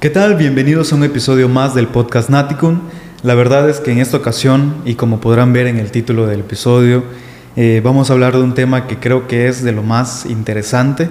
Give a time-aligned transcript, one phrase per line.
[0.00, 0.36] ¿Qué tal?
[0.36, 2.80] Bienvenidos a un episodio más del podcast Naticum.
[3.22, 6.40] La verdad es que en esta ocasión, y como podrán ver en el título del
[6.40, 7.02] episodio,
[7.56, 11.08] eh, vamos a hablar de un tema que creo que es de lo más interesante,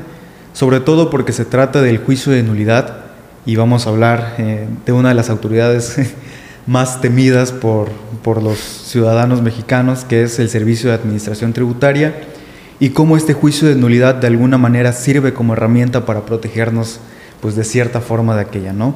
[0.53, 3.05] sobre todo porque se trata del juicio de nulidad
[3.45, 5.99] y vamos a hablar eh, de una de las autoridades
[6.67, 7.89] más temidas por,
[8.23, 12.15] por los ciudadanos mexicanos, que es el Servicio de Administración Tributaria,
[12.79, 16.99] y cómo este juicio de nulidad de alguna manera sirve como herramienta para protegernos
[17.41, 18.95] pues de cierta forma de aquella, ¿no?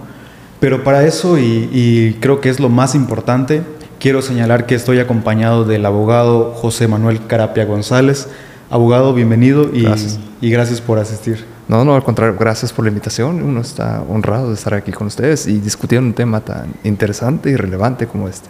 [0.60, 3.62] Pero para eso, y, creo que es lo más importante,
[4.00, 8.28] quiero señalar que estoy acompañado del abogado José Manuel Carapia González.
[8.70, 10.20] Abogado, bienvenido y gracias.
[10.42, 11.46] y gracias por asistir.
[11.70, 13.42] No, no, al contrario, gracias por la invitación.
[13.42, 17.56] Uno está honrado de estar aquí con ustedes y discutir un tema tan interesante y
[17.56, 18.50] relevante como este.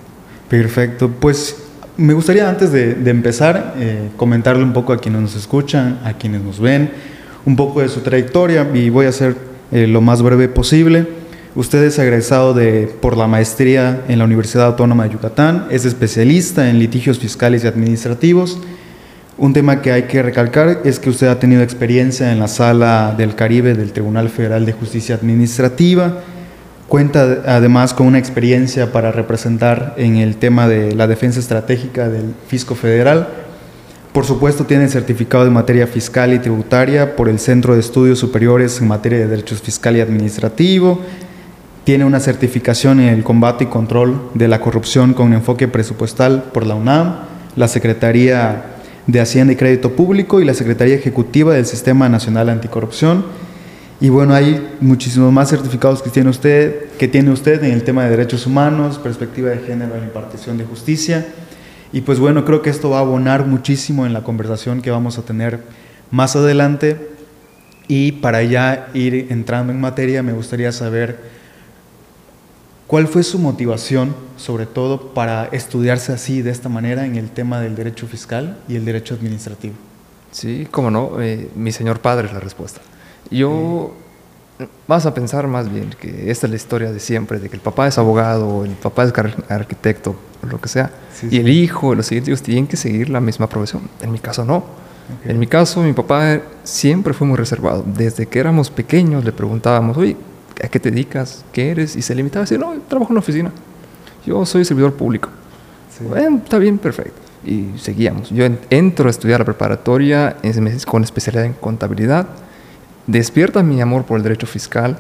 [0.50, 1.58] Perfecto, pues
[2.00, 6.42] me gustaría antes de, empezar eh, comentarle un poco a quienes nos escuchan, a quienes
[6.42, 6.92] nos ven,
[7.46, 9.36] un poco de su trayectoria y voy a ser
[9.72, 11.08] eh, lo más breve posible.
[11.56, 16.70] Usted es egresado de, por la maestría en la Universidad Autónoma de Yucatán, es especialista
[16.70, 18.60] en litigios fiscales y administrativos.
[19.38, 23.14] Un tema que hay que recalcar es que usted ha tenido experiencia en la Sala
[23.18, 26.22] del Caribe del Tribunal Federal de Justicia Administrativa.
[26.90, 32.34] Cuenta además con una experiencia para representar en el tema de la defensa estratégica del
[32.48, 33.30] Fisco Federal.
[34.12, 38.82] Por supuesto, tiene certificado de materia fiscal y tributaria por el Centro de Estudios Superiores
[38.82, 41.00] en materia de Derechos Fiscal y Administrativo
[41.90, 46.68] tiene una certificación en el combate y control de la corrupción con enfoque presupuestal por
[46.68, 47.16] la UNAM,
[47.56, 48.64] la Secretaría
[49.08, 53.26] de Hacienda y Crédito Público y la Secretaría Ejecutiva del Sistema Nacional Anticorrupción.
[54.02, 58.04] Y bueno, hay muchísimos más certificados que tiene usted, que tiene usted en el tema
[58.04, 61.28] de derechos humanos, perspectiva de género en la impartición de justicia.
[61.92, 65.18] Y pues bueno, creo que esto va a abonar muchísimo en la conversación que vamos
[65.18, 65.60] a tener
[66.12, 67.10] más adelante.
[67.88, 71.40] Y para ya ir entrando en materia, me gustaría saber
[72.90, 77.62] ¿Cuál fue su motivación, sobre todo, para estudiarse así, de esta manera, en el tema
[77.62, 79.76] del derecho fiscal y el derecho administrativo?
[80.32, 82.82] Sí, cómo no, eh, mi señor padre es la respuesta.
[83.30, 83.94] Yo,
[84.88, 87.62] vas a pensar más bien que esta es la historia de siempre, de que el
[87.62, 89.14] papá es abogado, el papá es
[89.50, 90.16] arquitecto,
[90.50, 90.92] lo que sea,
[91.30, 93.84] y el hijo, los siguientes hijos tienen que seguir la misma profesión.
[94.02, 94.64] En mi caso no.
[95.26, 97.84] En mi caso, mi papá siempre fue muy reservado.
[97.84, 100.16] Desde que éramos pequeños le preguntábamos, oye,
[100.64, 101.44] ¿a qué te dedicas?
[101.52, 101.96] ¿Qué eres?
[101.96, 103.52] Y se limitaba a decir, no, trabajo en una oficina.
[104.26, 105.30] Yo soy servidor público.
[106.08, 107.20] Bueno, está bien, perfecto.
[107.44, 108.30] Y seguíamos.
[108.30, 110.38] Yo entro a estudiar la preparatoria
[110.86, 112.28] con especialidad en contabilidad.
[113.10, 114.96] Despierta mi amor por el derecho fiscal.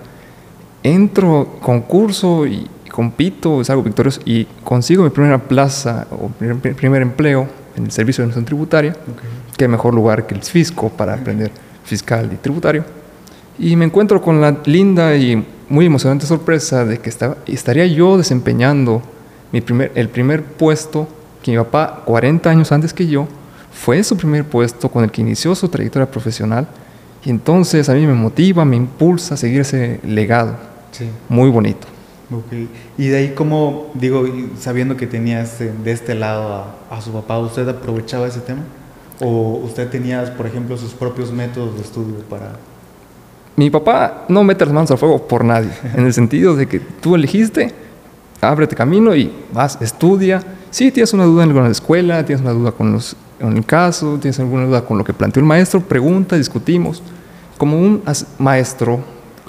[0.81, 7.47] Entro, concurso y compito, salgo victorioso y consigo mi primera plaza o primer, primer empleo
[7.75, 8.95] en el servicio de administración tributaria.
[9.55, 11.51] Qué mejor lugar que el fisco para aprender
[11.83, 12.83] fiscal y tributario.
[13.59, 18.17] Y me encuentro con la linda y muy emocionante sorpresa de que estaba, estaría yo
[18.17, 19.03] desempeñando
[19.51, 21.07] mi primer, el primer puesto
[21.43, 23.27] que mi papá, 40 años antes que yo,
[23.71, 26.67] fue su primer puesto con el que inició su trayectoria profesional.
[27.23, 30.55] Y entonces a mí me motiva, me impulsa a seguir ese legado.
[30.91, 31.09] Sí.
[31.27, 31.87] Muy bonito.
[32.31, 32.69] Okay.
[32.97, 34.23] Y de ahí, como digo,
[34.59, 36.53] sabiendo que tenía este, de este lado
[36.89, 38.61] a, a, su papá, ¿usted aprovechaba ese tema?
[39.19, 42.53] ¿O usted tenía, por ejemplo, sus propios métodos de estudio para,
[43.59, 46.79] mi papá no mete las manos al fuego por nadie, en el sentido de que
[46.79, 47.73] tú elegiste,
[48.39, 50.41] ábrete camino y vas, estudia.
[50.69, 54.17] Si tienes una duda en la escuela, tienes una duda con, los, con el caso,
[54.19, 57.01] tienes alguna duda con lo que planteó el maestro, pregunta, discutimos.
[57.57, 58.03] Como un
[58.37, 58.99] maestro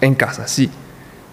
[0.01, 0.71] en casa, sí.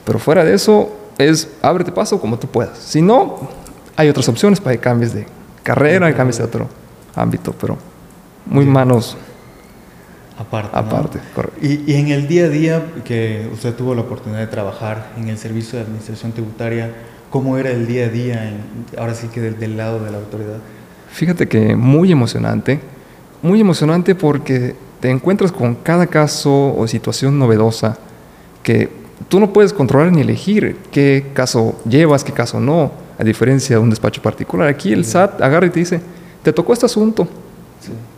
[0.06, 2.78] Pero fuera de eso, es ábrete paso como tú puedas.
[2.78, 3.50] Si no,
[3.96, 5.26] hay otras opciones para que cambies de
[5.64, 6.68] carrera, y cambies de otro
[7.16, 7.78] ámbito, pero
[8.46, 9.18] muy manos
[10.38, 10.70] Aparte.
[10.78, 11.20] Aparte,
[11.62, 15.38] Y, en el día a día que usted tuvo la oportunidad de trabajar en el
[15.38, 16.92] servicio de administración tributaria,
[17.32, 18.54] ¿cómo era el día a día,
[19.00, 20.60] ahora sí que del, lado de la autoridad?
[21.10, 22.80] Fíjate que muy emocionante,
[23.42, 27.98] muy emocionante porque te encuentras con cada caso o situación novedosa
[28.64, 28.90] que
[29.30, 33.82] tú no puedes controlar ni elegir qué caso llevas, qué caso no, a diferencia de
[33.82, 34.68] un despacho particular.
[34.68, 36.02] Aquí el SAT agarra y te dice,
[36.44, 37.28] te tocó este asunto.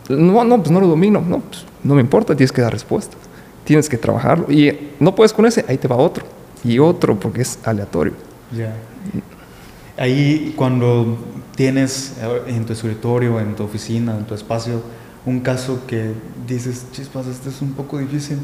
[0.08, 1.22] No, no, pues no lo domino.
[1.26, 3.18] No, pues no me importa, tienes que dar respuestas.
[3.64, 4.50] Tienes que trabajarlo.
[4.50, 6.24] Y no puedes con ese, ahí te va otro.
[6.64, 8.14] Y otro, porque es aleatorio.
[8.56, 8.74] Ya.
[10.00, 11.18] Ahí cuando
[11.54, 12.14] tienes
[12.46, 14.80] en tu escritorio, en tu oficina, en tu espacio,
[15.26, 16.12] un caso que
[16.46, 18.38] dices, chispas, este es un poco difícil,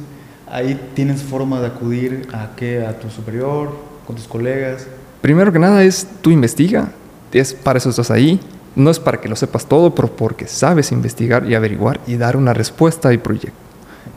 [0.46, 3.70] ahí tienes forma de acudir a qué, a tu superior,
[4.06, 4.86] con tus colegas.
[5.22, 6.92] Primero que nada es, tú investiga,
[7.32, 8.38] es para eso estás ahí,
[8.74, 12.36] no es para que lo sepas todo, pero porque sabes investigar y averiguar y dar
[12.36, 13.56] una respuesta y proyecto.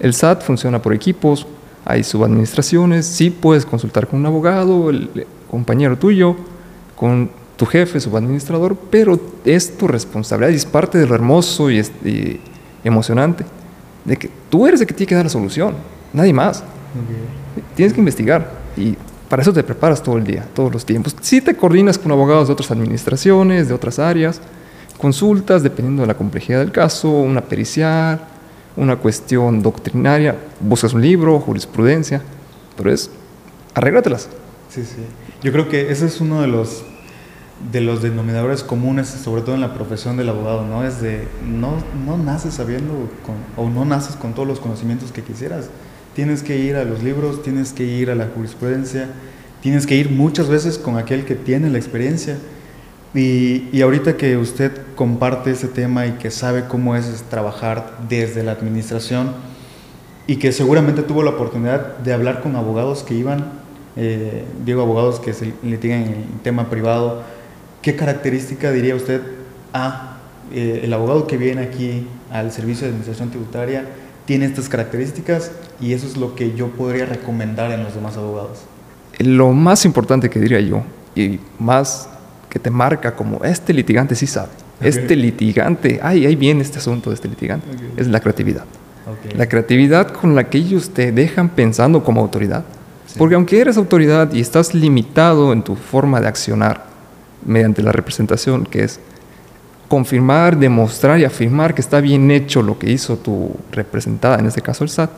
[0.02, 1.48] El SAT funciona por equipos,
[1.86, 6.36] hay subadministraciones, sí puedes consultar con un abogado, el compañero tuyo,
[7.00, 12.42] con tu jefe, subadministrador, pero es tu responsabilidad y es parte de lo hermoso y,
[12.84, 13.46] emocionante,
[14.04, 15.76] de que tú eres el que tiene que dar la solución,
[16.12, 16.62] nadie más.
[17.76, 18.98] Tienes que investigar y
[19.30, 21.16] para eso te preparas todo el día, todos los tiempos.
[21.22, 24.42] Si te coordinas con abogados de otras administraciones, de otras áreas,
[24.98, 28.20] consultas dependiendo de la complejidad del caso, una pericial,
[28.76, 32.22] una cuestión doctrinaria, buscas un libro, jurisprudencia,
[32.76, 33.10] pero es
[33.74, 34.28] arréglatelas.
[34.70, 35.02] Sí, sí.
[35.44, 36.84] Yo creo que ese es uno de los
[37.72, 40.86] de los denominadores comunes, sobre todo en la profesión del abogado, ¿no?
[40.86, 41.74] Es de, no,
[42.06, 43.10] no naces sabiendo
[43.58, 45.70] o no naces con todos los conocimientos que quisieras.
[46.16, 49.10] Tienes que ir a los libros, tienes que ir a la jurisprudencia,
[49.62, 52.38] tienes que ir muchas veces con aquel que tiene la experiencia.
[53.14, 58.44] Y, y ahorita que usted comparte ese tema y que sabe cómo es trabajar desde
[58.44, 59.34] la administración
[60.28, 63.59] y que seguramente tuvo la oportunidad de hablar con abogados que iban,
[64.02, 67.22] eh, digo abogados que se litigan en el tema privado,
[67.82, 69.22] ¿qué característica diría usted
[69.74, 70.20] a
[70.54, 73.86] eh, el abogado que viene aquí al servicio de administración tributaria
[74.26, 75.52] tiene estas características
[75.82, 78.60] y eso es lo que yo podría recomendar en los demás abogados?
[79.18, 82.08] Lo más importante que diría yo y más
[82.50, 84.50] que te marca como este litigante sí sabe,
[84.80, 87.68] este litigante, ay, ahí viene este asunto de este litigante,
[87.98, 88.64] es la creatividad.
[89.36, 92.64] La creatividad con la que ellos te dejan pensando como autoridad.
[93.18, 96.86] Porque aunque eres autoridad y estás limitado en tu forma de accionar,
[97.46, 99.00] mediante la representación, que es
[99.88, 104.62] confirmar, demostrar y afirmar que está bien hecho lo que hizo tu representada, en este
[104.62, 105.10] caso el SAT.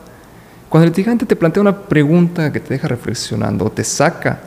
[0.68, 4.40] Cuando el litigante te plantea una pregunta que te deja reflexionando, te saca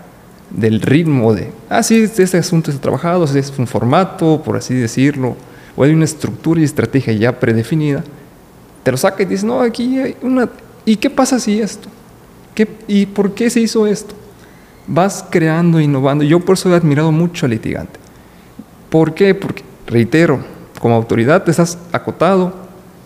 [0.49, 5.35] del ritmo de, ah, sí, este asunto está trabajado, es un formato, por así decirlo,
[5.75, 8.03] o hay una estructura y estrategia ya predefinida,
[8.83, 10.49] te lo saca y dices, no, aquí hay una...
[10.85, 11.89] ¿Y qué pasa si esto?
[12.55, 14.15] ¿Qué, ¿Y por qué se hizo esto?
[14.87, 16.23] vas creando, innovando.
[16.23, 17.99] Yo por eso he admirado mucho al litigante.
[18.89, 19.33] ¿Por qué?
[19.35, 20.39] Porque, reitero,
[20.79, 22.53] como autoridad te estás acotado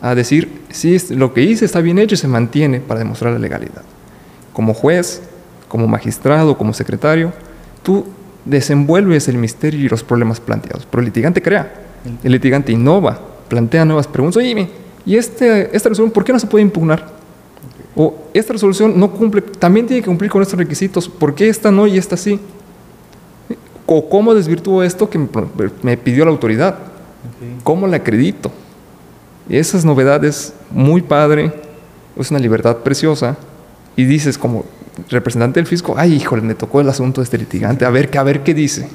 [0.02, 3.40] a decir, si lo que hice está bien hecho y se mantiene para demostrar la
[3.40, 3.84] legalidad.
[4.54, 5.22] Como juez,
[5.68, 7.34] como magistrado, como secretario,
[7.84, 8.06] tú
[8.46, 10.88] desenvuelves el misterio y los problemas planteados.
[10.90, 11.74] Pero el litigante crea,
[12.24, 14.38] el litigante innova, plantea nuevas preguntas.
[14.38, 14.70] Oye,
[15.06, 17.19] ¿y este, esta resolución por qué no se puede impugnar?
[18.02, 21.70] O esta resolución no cumple, también tiene que cumplir con estos requisitos, ¿por qué esta
[21.70, 22.40] no y esta sí?
[23.86, 25.20] ¿O cómo desvirtúo esto que
[25.84, 26.80] me pidió la autoridad?
[27.62, 28.54] ¿Cómo le acredito?
[29.50, 31.52] Esas novedades, muy padre,
[32.16, 33.36] es una libertad preciosa,
[33.98, 34.64] y dices como
[35.10, 38.24] representante del fisco, ay, híjole, me tocó el asunto de este litigante, a ver, a
[38.24, 38.88] ver qué dice,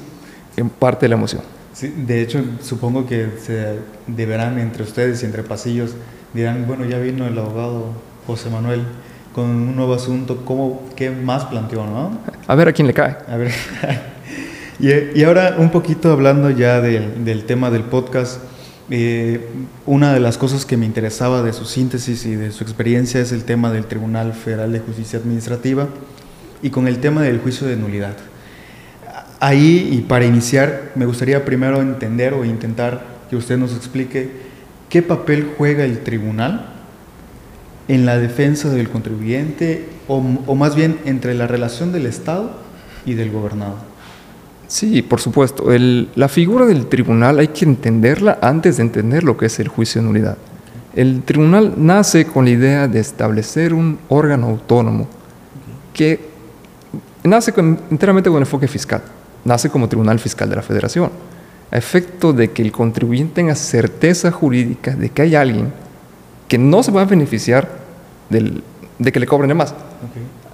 [0.57, 1.43] en parte de la emoción.
[1.73, 5.91] Sí, de hecho, supongo que se deberán entre ustedes y entre pasillos,
[6.33, 8.83] dirán, bueno, ya vino el abogado José Manuel
[9.35, 12.17] con un nuevo asunto, ¿cómo, ¿qué más planteó, no?
[12.47, 13.17] A ver a quién le cae.
[13.27, 13.51] A ver.
[15.13, 18.39] y, ahora un poquito hablando ya del tema del podcast,
[18.89, 19.49] eh,
[19.85, 23.33] una de las cosas que me interesaba de su síntesis y de su experiencia es
[23.33, 25.89] el tema del Tribunal Federal de Justicia Administrativa
[26.61, 28.15] y con el tema del juicio de nulidad.
[29.41, 34.31] Ahí, y para iniciar, me gustaría primero entender o intentar que usted nos explique
[34.87, 36.74] qué papel juega el tribunal
[37.87, 42.51] en la defensa del contribuyente o, más bien entre la relación del Estado
[43.05, 43.75] y del gobernado.
[44.67, 45.65] Sí, por supuesto.
[46.15, 50.01] la figura del tribunal hay que entenderla antes de entender lo que es el juicio
[50.01, 50.37] de nulidad.
[50.95, 55.07] El tribunal nace con la idea de establecer un órgano autónomo
[55.93, 56.19] que
[57.23, 57.53] nace
[57.91, 59.01] enteramente con enfoque fiscal.
[59.43, 61.11] Nace como Tribunal Fiscal de la Federación,
[61.69, 65.71] a efecto de que el contribuyente tenga certeza jurídica de que hay alguien
[66.47, 67.69] que no se va a beneficiar
[68.29, 69.73] de que le cobren de más.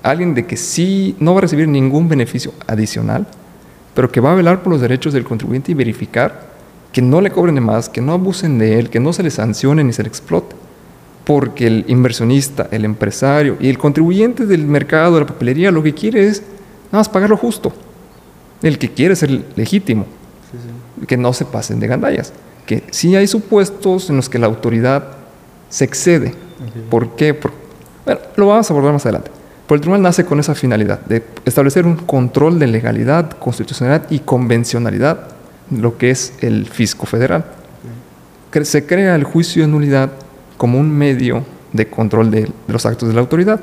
[0.04, 3.28] Alguien de que sí no va a recibir ningún beneficio adicional,
[3.94, 6.50] pero que va a velar por los derechos del contribuyente y verificar
[6.92, 9.32] que no le cobren de más, que no abusen de él, que no se le
[9.32, 10.56] sancione ni se le explote.
[11.24, 15.94] Porque el inversionista, el empresario y el contribuyente del mercado, de la papelería, lo que
[15.94, 16.42] quiere es
[16.92, 17.72] nada más pagar lo justo.
[18.62, 20.06] El que quiere ser legítimo.
[21.08, 22.34] Que no se pasen de gandallas.
[22.66, 25.21] Que sí hay supuestos en los que la autoridad
[25.72, 26.36] se excede.
[26.92, 27.36] ¿Por qué?
[28.06, 29.32] bueno, lo vamos a abordar más adelante.
[29.66, 34.20] Pero el tribunal nace con esa finalidad, de establecer un control de legalidad, constitucionalidad y
[34.20, 35.30] convencionalidad,
[35.72, 37.46] lo que es el fisco federal.
[38.64, 40.12] Se crea el juicio de nulidad
[40.58, 43.62] como un medio de control de, de los actos de la autoridad.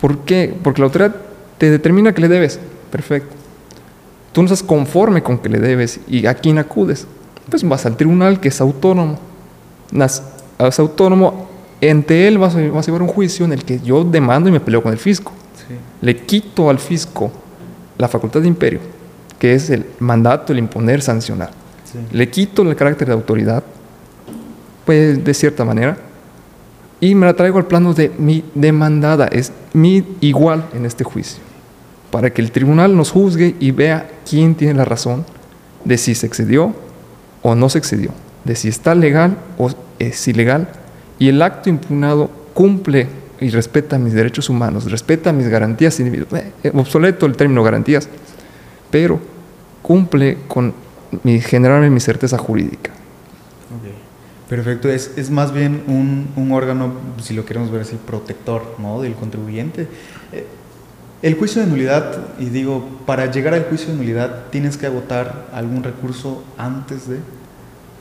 [0.00, 0.52] ¿Por qué?
[0.62, 1.14] Porque la autoridad
[1.56, 2.58] te determina que le debes.
[2.90, 3.34] Perfecto.
[4.32, 7.06] Tú no estás conforme con que le debes y a quién acudes.
[7.48, 9.20] Pues vas al tribunal que es autónomo
[10.58, 11.48] es autónomo
[11.86, 14.52] ante él vas a, vas a llevar un juicio en el que yo demando y
[14.52, 15.32] me peleo con el fisco.
[15.54, 15.74] Sí.
[16.00, 17.30] Le quito al fisco
[17.96, 18.80] la facultad de imperio,
[19.38, 21.50] que es el mandato, el imponer, sancionar.
[21.84, 21.98] Sí.
[22.10, 23.62] Le quito el carácter de autoridad,
[24.84, 25.96] pues de cierta manera,
[27.00, 31.42] y me la traigo al plano de mi demandada, es mi igual en este juicio,
[32.10, 35.24] para que el tribunal nos juzgue y vea quién tiene la razón
[35.84, 36.74] de si se excedió
[37.42, 38.10] o no se excedió,
[38.48, 40.68] de si está legal o es ilegal,
[41.18, 43.06] y el acto impugnado cumple
[43.40, 48.08] y respeta mis derechos humanos, respeta mis garantías individuales, eh, obsoleto el término garantías,
[48.90, 49.20] pero
[49.82, 50.72] cumple con
[51.22, 52.90] mi, generarme mi certeza jurídica.
[54.48, 59.02] Perfecto, es, es más bien un, un órgano, si lo queremos ver así, protector ¿no?
[59.02, 59.88] del contribuyente.
[60.32, 60.46] Eh,
[61.20, 65.48] el juicio de nulidad, y digo, para llegar al juicio de nulidad, ¿tienes que agotar
[65.52, 67.18] algún recurso antes de?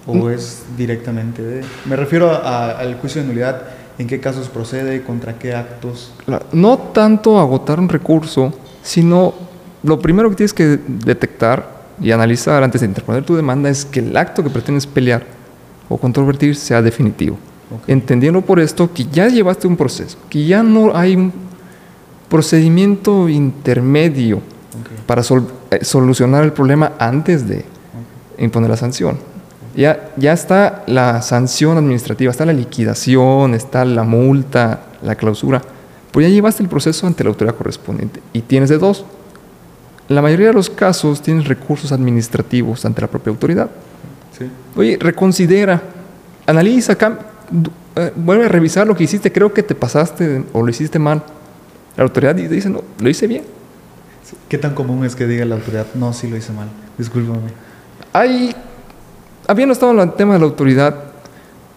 [0.07, 1.63] ¿O es directamente de?
[1.85, 3.61] Me refiero a- al juicio de nulidad,
[3.97, 5.01] ¿en qué casos procede?
[5.03, 6.13] ¿Contra qué actos?
[6.53, 9.33] No tanto agotar un recurso, sino
[9.83, 13.99] lo primero que tienes que detectar y analizar antes de interponer tu demanda es que
[13.99, 15.23] el acto que pretendes pelear
[15.89, 17.37] o controvertir sea definitivo.
[17.85, 21.33] Entendiendo por esto que ya llevaste un proceso, que ya no hay un
[22.29, 24.41] procedimiento intermedio
[25.05, 27.65] para sol- eh, solucionar el problema antes de
[28.37, 29.17] imponer la sanción.
[29.77, 35.61] Ya, ya está la sanción administrativa, está la liquidación, está la multa, la clausura.
[36.11, 39.05] Pues ya llevaste el proceso ante la autoridad correspondiente y tienes de dos.
[40.09, 43.69] En la mayoría de los casos tienes recursos administrativos ante la propia autoridad.
[44.37, 44.49] Sí.
[44.75, 45.81] Oye, reconsidera,
[46.47, 46.93] analiza,
[47.95, 51.21] eh, vuelve a revisar lo que hiciste, creo que te pasaste o lo hiciste mal.
[51.95, 53.43] La autoridad di- dice, no, lo hice bien.
[54.49, 56.67] ¿Qué tan común es que diga la autoridad, no, sí lo hice mal?
[56.97, 57.49] Discúlpame.
[58.13, 58.55] Hay,
[59.47, 60.95] habiendo estado en el tema de la autoridad,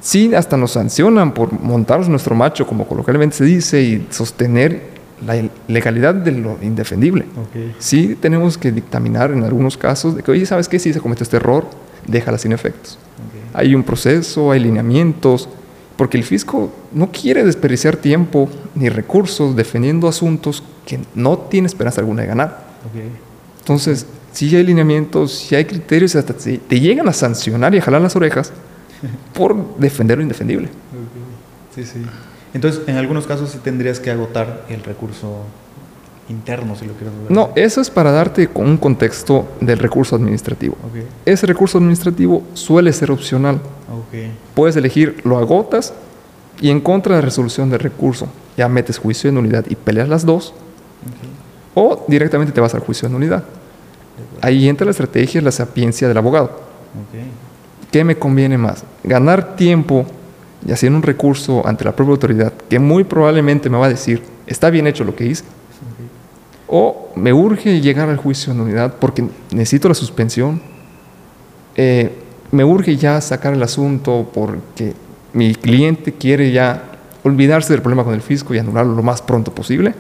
[0.01, 4.91] sí hasta nos sancionan por montarnos nuestro macho, como coloquialmente se dice, y sostener
[5.27, 7.27] la legalidad de lo indefendible.
[7.37, 7.75] Ok.
[7.79, 10.79] Sí tenemos que dictaminar en algunos casos de que, oye, ¿sabes qué?
[10.79, 11.67] Si se cometió este error,
[12.07, 12.99] déjala sin efectos.
[13.19, 13.57] ok.
[13.57, 15.49] Hay un proceso, hay lineamientos,
[15.97, 22.01] porque el fisco no quiere desperdiciar tiempo ni recursos defendiendo asuntos que no tiene esperanza
[22.01, 22.65] alguna de ganar.
[22.87, 23.03] Ok.
[23.59, 27.83] Entonces, si hay lineamientos, si hay criterios, hasta te te llegan a sancionar y a
[27.83, 28.53] jalar las orejas
[29.35, 30.67] por defender lo indefendible.
[30.67, 31.75] Ok.
[31.75, 32.03] Sí, sí.
[32.53, 35.45] Entonces, en algunos casos sí tendrías que agotar el recurso
[36.29, 37.31] interno, si lo quieres ver.
[37.31, 40.75] No, eso es para darte un contexto del recurso administrativo.
[40.75, 41.05] Ok.
[41.27, 43.57] Ese recurso administrativo suele ser opcional.
[43.57, 44.31] Ok.
[44.55, 45.93] Puedes elegir, lo agotas
[46.61, 50.09] y en contra de la resolución del recurso ya metes juicio de nulidad y peleas
[50.09, 50.49] las dos,
[51.07, 51.75] Ok.
[51.75, 53.45] o directamente te vas al juicio de nulidad.
[54.41, 56.61] Ahí entra la estrategia, la sapiencia del abogado.
[57.91, 58.85] ¿Qué me conviene más?
[59.05, 60.07] ¿Ganar tiempo
[60.67, 64.23] y haciendo un recurso ante la propia autoridad que muy probablemente me va a decir,
[64.47, 65.45] está bien hecho lo que hice?
[66.69, 70.63] ¿O me urge llegar al juicio de nulidad porque necesito la suspensión?
[71.75, 72.11] Eh,
[72.53, 74.95] ¿Me urge ya sacar el asunto porque
[75.33, 76.83] mi cliente quiere ya
[77.23, 79.95] olvidarse del problema con el fisco y anularlo lo más pronto posible?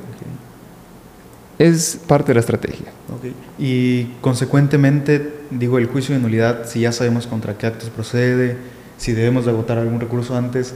[1.58, 2.86] Es parte de la estrategia.
[3.58, 8.56] Y consecuentemente, digo, el juicio de nulidad, si ya sabemos contra qué actos procede,
[8.96, 10.74] si debemos de agotar algún recurso antes,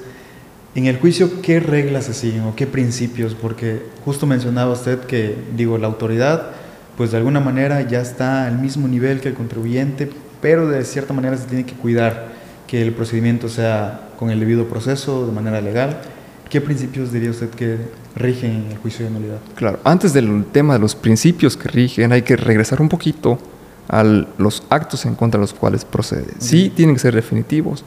[0.74, 3.34] en el juicio, ¿qué reglas se siguen o qué principios?
[3.34, 6.50] Porque justo mencionaba usted que, digo, la autoridad,
[6.96, 10.10] pues de alguna manera ya está al mismo nivel que el contribuyente,
[10.40, 12.32] pero de cierta manera se tiene que cuidar
[12.66, 16.00] que el procedimiento sea con el debido proceso, de manera legal.
[16.48, 17.78] ¿Qué principios diría usted que
[18.14, 19.38] rigen en el juicio de nulidad?
[19.54, 23.38] Claro, antes del tema de los principios que rigen, hay que regresar un poquito
[23.88, 26.32] a los actos en contra de los cuales procede.
[26.38, 27.84] Sí, tienen que ser definitivos.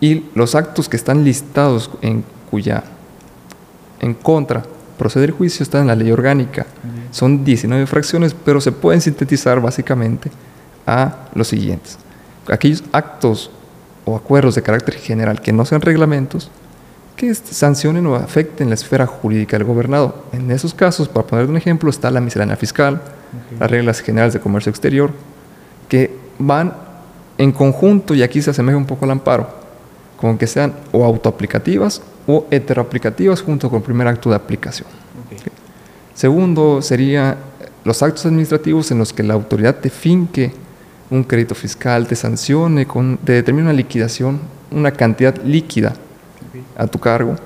[0.00, 2.84] Y los actos que están listados en cuya
[4.00, 4.62] en contra
[4.96, 6.66] procede el juicio están en la ley orgánica.
[7.10, 10.30] Son 19 fracciones, pero se pueden sintetizar básicamente
[10.86, 11.98] a los siguientes.
[12.48, 13.50] Aquellos actos
[14.04, 16.50] o acuerdos de carácter general que no sean reglamentos,
[17.18, 20.24] que sancionen o afecten la esfera jurídica del gobernado.
[20.32, 23.02] En esos casos, para poner un ejemplo, está la miscelánea fiscal,
[23.58, 25.10] las reglas generales de comercio exterior,
[25.88, 26.72] que van
[27.36, 29.48] en conjunto, y aquí se asemeja un poco al amparo,
[30.16, 34.88] con que sean o autoaplicativas o heteroaplicativas junto con el primer acto de aplicación.
[36.14, 37.36] Segundo, sería
[37.84, 40.52] los actos administrativos en los que la autoridad te finque
[41.10, 45.94] un crédito fiscal, te sancione, con, te determine una liquidación, una cantidad líquida.
[46.76, 47.36] A tu cargo.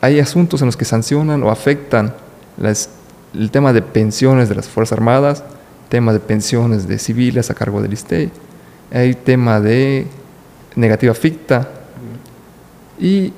[0.00, 2.12] Hay asuntos en los que sancionan o afectan
[2.56, 2.88] las-
[3.34, 5.44] el tema de pensiones de las Fuerzas Armadas,
[5.88, 8.30] tema de pensiones de civiles a cargo del ISTE,
[8.92, 10.06] hay tema de
[10.76, 11.68] negativa ficta
[12.98, 13.32] y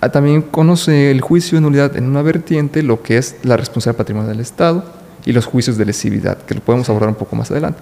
[0.00, 3.98] Ah, también conoce el juicio de nulidad en una vertiente, lo que es la responsabilidad
[3.98, 4.84] patrimonial del Estado
[5.24, 7.80] y los juicios de lesividad, que lo podemos abordar un poco más adelante.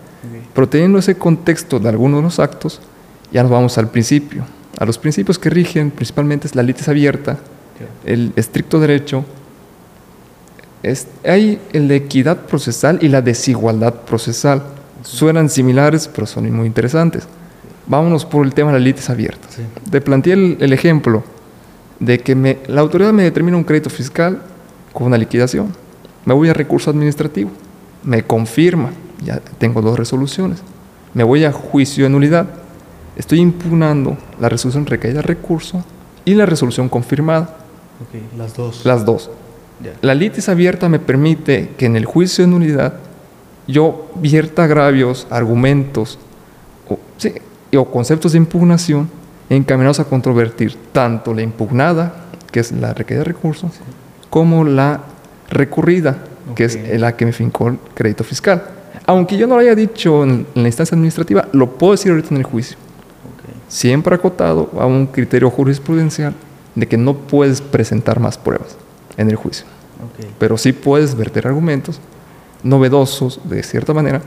[0.55, 2.81] Pero teniendo ese contexto de algunos de los actos,
[3.31, 4.45] ya nos vamos al principio.
[4.79, 7.39] A los principios que rigen principalmente es la litis abierta,
[8.05, 9.25] el estricto derecho,
[10.83, 14.63] es, hay la equidad procesal y la desigualdad procesal.
[15.03, 17.27] Suenan similares, pero son muy interesantes.
[17.87, 19.49] Vámonos por el tema de la litis abierta.
[19.91, 21.25] Te planteé el, ejemplo
[22.01, 24.43] de que me, la autoridad me determina un crédito fiscal
[24.93, 25.73] con una liquidación.
[26.25, 27.51] Me voy a recurso administrativo.
[28.03, 28.91] Me confirma.
[29.25, 30.59] Ya tengo dos resoluciones.
[31.15, 32.47] Me voy a juicio de nulidad.
[33.17, 35.83] Estoy impugnando la resolución recaída recurso
[36.25, 37.57] y la resolución confirmada.
[38.37, 38.85] las dos.
[38.85, 39.31] Las dos.
[40.03, 42.95] La litis abierta me permite que en el juicio de nulidad
[43.67, 46.19] yo vierta agravios, argumentos
[46.89, 49.11] o, conceptos de impugnación
[49.51, 53.73] encaminados a controvertir tanto la impugnada, que es la requerida de recursos,
[54.31, 55.03] como la
[55.51, 56.19] recurrida,
[56.55, 58.63] que es la que me fincó el crédito fiscal.
[59.07, 62.39] Aunque yo no lo haya dicho en, la instancia administrativa, lo puedo decir ahorita en
[62.39, 62.77] el juicio.
[63.69, 66.35] Siempre acotado a un criterio jurisprudencial
[66.75, 68.77] de que no puedes presentar más pruebas
[69.17, 69.67] en el juicio.
[70.39, 72.01] Pero sí puedes verter argumentos
[72.63, 74.23] novedosos, de cierta manera,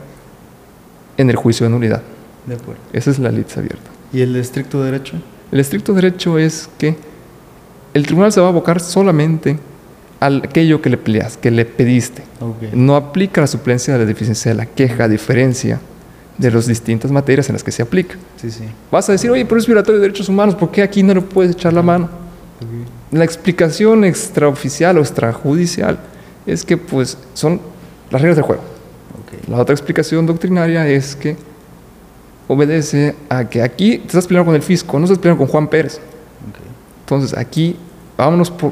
[1.17, 2.01] en el juicio de nulidad.
[2.45, 2.81] De acuerdo.
[2.93, 3.89] Esa es la lid abierta.
[4.13, 5.17] ¿Y el estricto derecho?
[5.51, 6.95] El estricto derecho es que
[7.93, 9.59] el tribunal se va a abocar solamente
[10.19, 12.23] a aquello que le peleas, que le pediste.
[12.73, 15.79] No aplica la suplencia de la deficiencia de la queja, a diferencia
[16.39, 18.15] de las distintas materias en las que se aplica.
[18.37, 18.63] Sí, sí.
[18.89, 21.21] Vas a decir, oye, pero es violatorio de derechos humanos, ¿por qué aquí no le
[21.21, 22.09] puedes echar la mano?
[23.11, 25.99] La explicación extraoficial o extrajudicial
[26.45, 27.59] es que pues son
[28.09, 28.63] las reglas del juego.
[29.47, 31.35] La otra explicación doctrinaria es que
[32.47, 35.67] obedece a que aquí te estás peleando con el fisco, no estás peleando con Juan
[35.67, 35.99] Pérez.
[37.01, 37.75] Entonces aquí
[38.17, 38.71] vámonos por,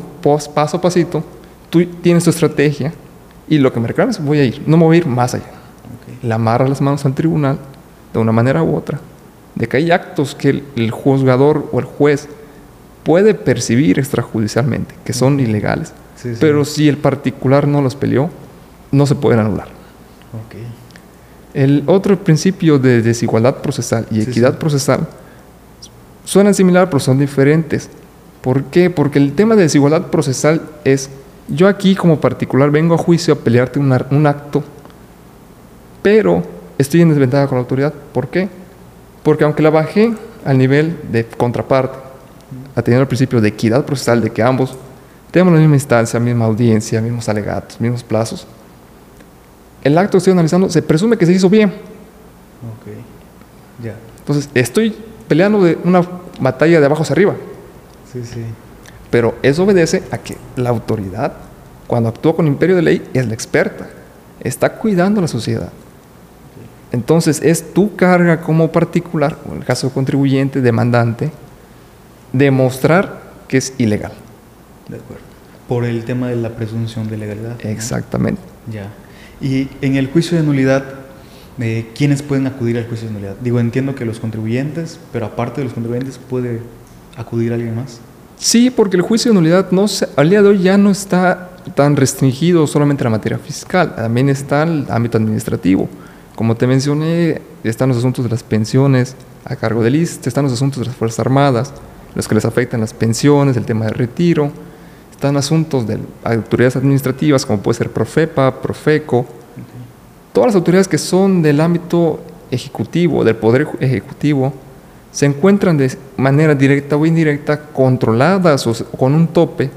[0.53, 1.23] paso a pasito,
[1.69, 2.93] tú tienes tu estrategia
[3.47, 5.56] y lo que me reclames voy a ir, no me voy a ir más allá.
[6.21, 7.59] Le amarra las manos al tribunal
[8.13, 8.99] de una manera u otra,
[9.55, 12.27] de que hay actos que el juzgador o el juez
[13.03, 15.93] puede percibir extrajudicialmente, que son ilegales.
[16.39, 18.29] Pero si el particular no los peleó,
[18.91, 19.67] no se pueden anular.
[21.53, 25.07] El otro principio de desigualdad procesal y equidad procesal
[26.25, 27.89] suenan similar, pero son diferentes.
[28.41, 28.89] ¿Por qué?
[28.89, 31.09] Porque el tema de desigualdad procesal es,
[31.47, 34.63] yo aquí como particular vengo a juicio a pelearte un acto,
[36.01, 36.43] pero
[36.77, 37.93] estoy en desventaja con la autoridad.
[38.13, 38.49] ¿Por qué?
[39.23, 40.13] Porque aunque la bajé
[40.45, 41.97] al nivel de contraparte,
[42.75, 44.75] atendiendo al principio de equidad procesal, de que ambos
[45.31, 48.47] tenemos la misma instancia, misma audiencia, mismos alegatos, mismos plazos,
[49.83, 51.73] el acto que estoy analizando se presume que se hizo bien.
[53.83, 53.95] Ya.
[54.19, 54.95] Entonces, estoy
[55.27, 56.01] peleando de una
[56.39, 57.35] batalla de abajo hacia arriba.
[58.11, 58.43] Sí, sí.
[59.09, 61.33] Pero eso obedece a que la autoridad,
[61.85, 63.87] cuando actúa con imperio de ley, es la experta.
[64.39, 65.71] Está cuidando a la sociedad.
[66.91, 71.31] Entonces, es tu carga como particular, o en el caso contribuyente, demandante,
[72.33, 74.13] demostrar que es ilegal.
[74.87, 75.23] De acuerdo.
[75.67, 77.57] Por el tema de la presunción de legalidad.
[77.65, 78.41] Exactamente.
[78.71, 78.89] Ya.
[79.41, 80.83] Y en el juicio de nulidad,
[81.59, 83.35] eh, ¿quiénes pueden acudir al juicio de nulidad?
[83.41, 86.61] Digo, entiendo que los contribuyentes, pero aparte de los contribuyentes, ¿puede
[87.17, 87.99] acudir alguien más?
[88.37, 91.95] Sí, porque el juicio de nulidad no al día de hoy ya no está tan
[91.95, 95.89] restringido solamente a la materia fiscal, también está el ámbito administrativo.
[96.37, 100.53] Como te mencioné, están los asuntos de las pensiones a cargo del IST, están los
[100.53, 101.73] asuntos de las Fuerzas Armadas,
[102.13, 104.51] los que les afectan las pensiones, el tema de retiro,
[105.09, 109.25] están asuntos de autoridades administrativas como puede ser Profepa, Profeco,
[110.31, 112.19] todas las autoridades que son del ámbito
[112.51, 114.53] ejecutivo, del poder ejecutivo,
[115.11, 118.63] se encuentran de manera directa o indirecta controladas
[118.95, 119.71] con un tope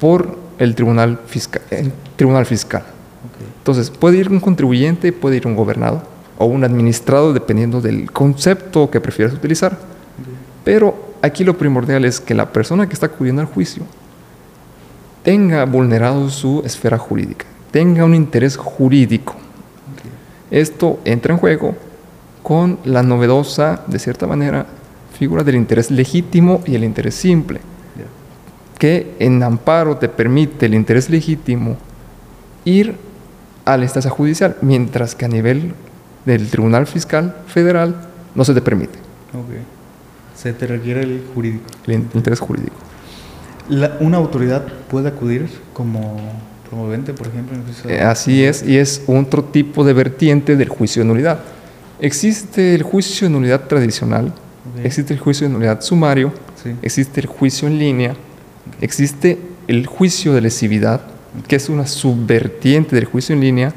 [0.00, 1.20] por el tribunal
[2.16, 2.82] tribunal fiscal.
[3.68, 6.02] Entonces, puede ir un contribuyente, puede ir un gobernado
[6.38, 9.76] o un administrado, dependiendo del concepto que prefieras utilizar.
[10.64, 13.82] Pero aquí lo primordial es que la persona que está acudiendo al juicio
[15.22, 19.36] tenga vulnerado su esfera jurídica, tenga un interés jurídico.
[20.50, 21.74] Esto entra en juego
[22.42, 24.64] con la novedosa, de cierta manera,
[25.18, 27.60] figura del interés legítimo y el interés simple,
[28.78, 31.76] que en amparo te permite el interés legítimo
[32.64, 33.07] ir
[33.72, 35.74] a la instancia judicial, mientras que a nivel
[36.24, 37.94] del Tribunal Fiscal Federal
[38.34, 38.98] no se te permite.
[40.34, 41.64] Se te requiere el jurídico.
[41.86, 42.76] El interés jurídico.
[44.00, 46.16] ¿Una autoridad puede acudir como
[46.68, 47.56] promovente, por ejemplo?
[47.88, 51.40] Eh, así es, y es otro tipo de vertiente del juicio de nulidad.
[52.00, 54.32] Existe el juicio de nulidad tradicional,
[54.82, 56.32] existe el juicio de nulidad sumario
[56.82, 58.14] existe el juicio en línea,
[58.80, 61.02] existe el juicio de lesividad,
[61.46, 63.72] que es una subvertiente del juicio en línea,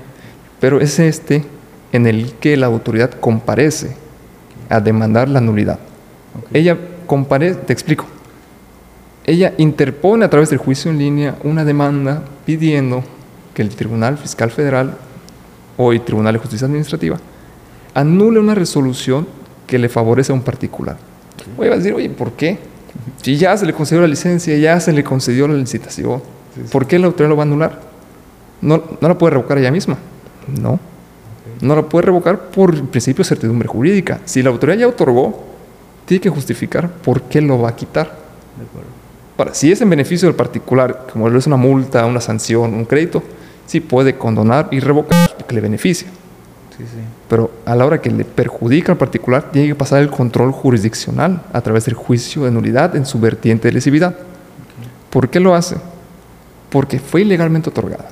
[0.60, 1.44] pero es este
[1.92, 3.96] en el que la autoridad comparece
[4.70, 5.80] a demandar la nulidad.
[6.54, 8.06] Ella comparece, te explico,
[9.26, 13.04] ella interpone a través del juicio en línea una demanda pidiendo
[13.54, 14.98] que el Tribunal Fiscal Federal
[15.78, 17.18] o el Tribunal de Justicia Administrativa
[17.94, 19.28] anule una resolución
[19.68, 20.98] que le favorece a un particular.
[21.58, 22.60] Oye, va a decir, oye, ¿por qué?
[23.22, 26.22] Si ya se le concedió la licencia, ya se le concedió la licitación,
[26.72, 27.80] ¿por qué la autoridad lo va a anular?
[28.62, 29.98] No, no la puede revocar ella misma.
[30.60, 30.80] No.
[31.62, 34.20] No la puede revocar por principio de certidumbre jurídica.
[34.26, 35.44] Si la autoridad ya otorgó,
[36.06, 38.08] tiene que justificar por qué lo va a quitar.
[38.58, 38.90] De acuerdo.
[39.38, 43.24] Ahora, si es en beneficio del particular, como es una multa, una sanción, un crédito,
[43.66, 46.08] sí puede condonar y revocar porque le beneficia.
[46.78, 47.00] Sí, sí.
[47.28, 51.42] Pero a la hora que le perjudica al particular, tiene que pasar el control jurisdiccional
[51.54, 54.16] a través del juicio de nulidad en su vertiente de lesividad.
[55.10, 55.78] ¿Por qué lo hace?
[56.72, 58.10] Porque fue ilegalmente otorgada.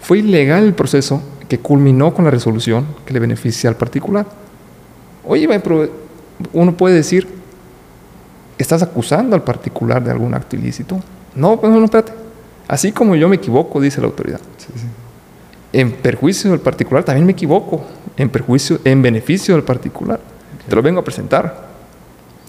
[0.00, 4.26] Fue ilegal el proceso que culminó con la resolución que le beneficia al particular.
[5.24, 5.88] Oye, pero
[6.52, 7.38] uno puede decir,
[8.58, 11.00] ¿Estás acusando al particular de algún acto ilícito?
[11.36, 12.12] No, pues no, no, espérate.
[12.66, 14.40] Así como yo me equivoco, dice la autoridad.
[15.72, 17.84] En perjuicio del particular también me equivoco.
[18.16, 20.20] En perjuicio, en beneficio del particular.
[20.68, 21.68] Te lo vengo a presentar.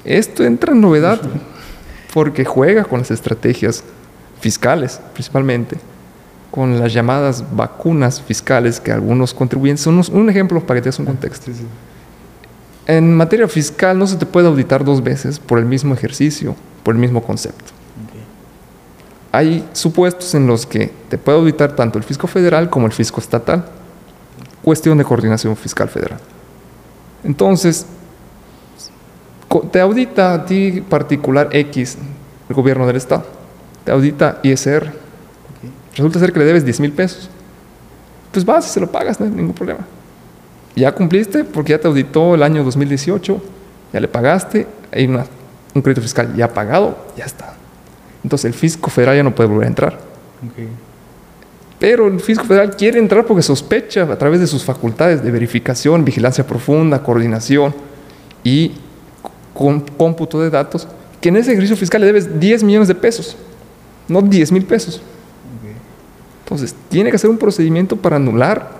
[0.03, 1.21] Esto entra en novedad
[2.11, 3.83] porque juega con las estrategias
[4.39, 5.77] fiscales, principalmente,
[6.51, 10.99] con las llamadas vacunas fiscales que algunos contribuyentes son un ejemplo para que te des
[10.99, 11.51] un contexto.
[12.87, 16.95] En materia fiscal no se te puede auditar dos veces por el mismo ejercicio, por
[16.95, 17.71] el mismo concepto.
[19.31, 23.21] Hay supuestos en los que te puede auditar tanto el fisco federal como el fisco
[23.21, 23.65] estatal.
[24.63, 26.19] Cuestión de coordinación fiscal federal.
[27.23, 27.85] Entonces,
[29.71, 31.97] te audita a ti particular X,
[32.49, 33.38] el gobierno del Estado.
[33.89, 34.85] Te audita ISR.
[35.95, 37.27] Resulta ser que le debes 10 mil pesos.
[38.31, 39.79] Pues vas y se lo pagas, no hay ningún problema.
[40.75, 43.41] Ya cumpliste porque ya te auditó el año 2018,
[43.91, 47.55] ya le pagaste, hay un crédito fiscal ya pagado, ya está.
[48.23, 49.97] Entonces el fisco federal ya no puede volver a entrar.
[51.79, 56.05] Pero el fisco federal quiere entrar porque sospecha a través de sus facultades de verificación,
[56.05, 57.73] vigilancia profunda, coordinación
[58.43, 58.73] y
[59.97, 60.87] cómputo de datos,
[61.19, 63.35] que en ese ejercicio fiscal le debes 10 millones de pesos,
[64.09, 65.01] no 10 mil pesos.
[66.43, 68.71] Entonces, tiene que hacer un procedimiento para anular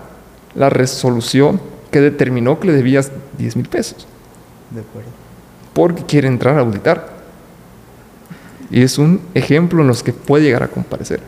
[0.56, 1.62] la resolución
[1.92, 4.08] que determinó que le debías 10 mil pesos.
[4.72, 5.10] De acuerdo.
[5.74, 7.20] Porque quiere entrar a auditar.
[8.72, 11.22] Y es un ejemplo en los que puede llegar a comparecer.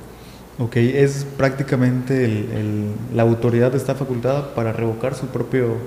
[0.57, 2.43] Ok, es prácticamente
[3.13, 5.77] la autoridad está facultada para revocar su propio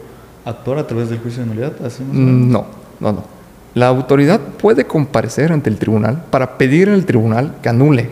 [0.45, 1.73] actor a través del juicio de nulidad.
[2.13, 2.67] no,
[3.01, 3.34] no, no.
[3.75, 8.11] La autoridad puede comparecer ante el tribunal para pedir al tribunal que anule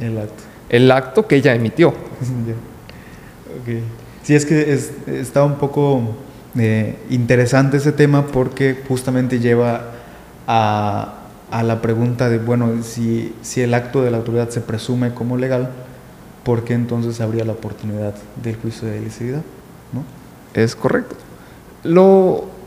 [0.00, 1.88] el acto, el acto que ella emitió.
[3.62, 3.82] okay.
[4.22, 6.02] Sí, es que está un poco
[6.58, 9.92] eh, interesante ese tema porque justamente lleva
[10.46, 11.14] a,
[11.50, 15.70] la pregunta de, bueno, si, si el acto de la autoridad se presume como legal,
[16.44, 19.42] ¿por qué entonces habría la oportunidad del juicio de ilicividad?
[19.92, 20.04] ¿no?
[20.52, 21.16] Es correcto.
[21.84, 22.57] Lo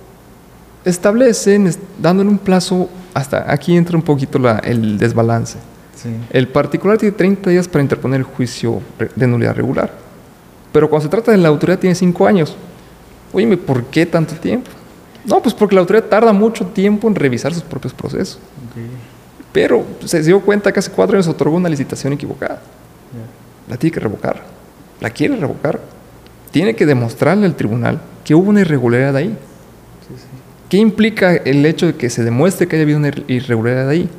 [0.86, 5.58] establecen dándole un plazo, hasta aquí entra un poquito el desbalance.
[6.32, 8.82] El particular tiene 30 días para interponer el juicio
[9.16, 9.92] de nulidad regular.
[10.72, 12.56] Pero cuando se trata de la autoridad tiene cinco años.
[13.34, 14.70] Oye, ¿por qué tanto tiempo?
[15.26, 18.40] No, pues porque la autoridad tarda mucho tiempo en revisar sus propios procesos.
[19.52, 22.62] Pero se dio cuenta que hace cuatro años otorgó una licitación equivocada.
[23.70, 24.44] La tiene que revocar.
[25.00, 25.80] La quiere revocar.
[26.52, 29.38] Tiene que demostrarle al tribunal que hubo una irregularidad ahí.
[30.72, 34.10] ¿Qué implica el hecho de que se demuestre que haya habido una irregularidad ahí?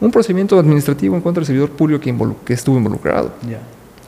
[0.00, 2.00] Un procedimiento administrativo en contra del servidor público
[2.44, 3.32] que, estuvo involucrado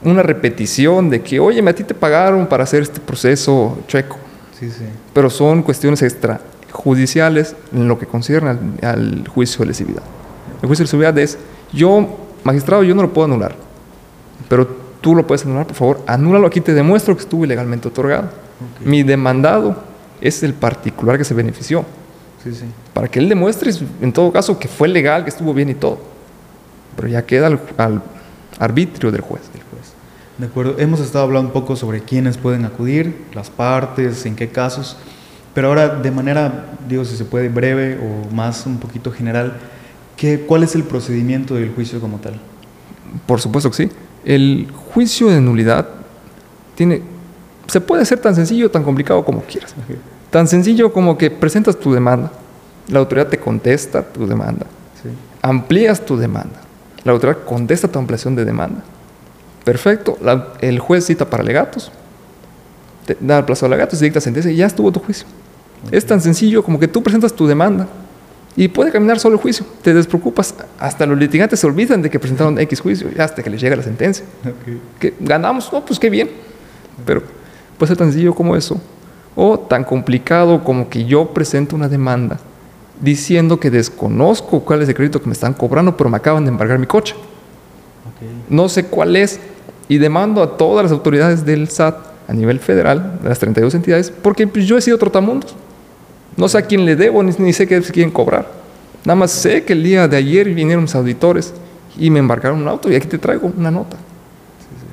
[0.05, 4.17] una repetición de que, oye, a ti te pagaron para hacer este proceso checo.
[4.57, 4.85] Sí, sí.
[5.13, 10.05] Pero son cuestiones extrajudiciales en lo que concierne al, juicio de lesividad.
[10.63, 11.37] El juicio de lesividad es,
[11.73, 13.57] yo, magistrado, yo no lo puedo anular,
[14.49, 14.69] pero
[15.01, 18.29] tú lo puedes anular, por favor, anúlalo aquí, te demuestro que estuvo ilegalmente otorgado.
[18.85, 19.88] Mi demandado
[20.21, 21.85] es el particular que se benefició.
[22.43, 22.65] Sí, sí.
[22.95, 25.99] Para que él demuestre, en todo caso, que fue legal, que estuvo bien y todo.
[26.97, 28.03] Pero ya queda al
[28.59, 29.43] arbitrio del juez.
[30.39, 34.49] De acuerdo, hemos estado hablando un poco sobre quiénes pueden acudir, las partes, en qué
[34.49, 34.97] casos,
[35.53, 39.55] pero ahora de manera, digo, si se puede, breve o más un poquito general,
[40.17, 42.39] ¿qué, ¿cuál es el procedimiento del juicio como tal?
[43.27, 43.91] Por supuesto que sí.
[44.25, 45.89] El juicio de nulidad
[46.77, 47.03] tiene,
[47.69, 49.75] se puede hacer tan sencillo tan complicado como quieras.
[50.31, 52.33] Tan sencillo como que presentas tu demanda,
[52.89, 54.67] la autoridad te contesta tu demanda.
[55.43, 56.61] amplías tu demanda.
[57.05, 58.83] La autoridad contesta tu ampliación de demanda.
[59.65, 60.19] Perfecto,
[60.61, 61.93] el juez cita para legatos,
[63.07, 65.27] te da el plazo de legatos y dicta sentencia y ya estuvo tu juicio.
[65.91, 67.87] Es tan sencillo como que tú presentas tu demanda
[68.57, 69.65] y puede caminar solo el juicio.
[69.83, 70.55] Te despreocupas.
[70.79, 73.83] Hasta los litigantes se olvidan de que presentaron X juicio hasta que les llega la
[73.83, 74.25] sentencia.
[74.99, 76.31] Que ganamos, no, pues qué bien.
[77.07, 77.23] Pero
[77.79, 78.81] puede ser tan sencillo como eso.
[79.35, 82.39] O tan complicado como que yo presento una demanda
[83.01, 86.51] diciendo que desconozco cuál es el crédito que me están cobrando, pero me acaban de
[86.51, 87.15] embargar mi coche.
[88.49, 89.41] No sé cuál es.
[89.89, 91.97] Y demando a todas las autoridades del SAT
[92.29, 95.55] a nivel federal, de las 32 entidades, porque pues, yo he sido trotamundos.
[96.37, 98.47] No sé a quién le debo, ni, sé qué quieren cobrar.
[99.05, 101.55] Nada más sé que el día de ayer vinieron mis auditores
[101.99, 103.97] y me embarcaron un auto y aquí te traigo una nota.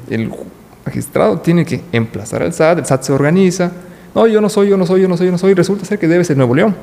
[0.09, 0.31] El
[0.85, 3.71] magistrado tiene que emplazar al SAT, el SAT se organiza.
[4.13, 5.53] No, yo no soy, yo no soy, yo no soy, yo no soy.
[5.53, 6.75] Resulta ser que debe ser Nuevo León.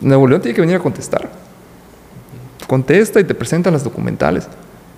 [0.00, 1.28] Nuevo León tiene que venir a contestar.
[2.66, 4.46] Contesta y te presentan las documentales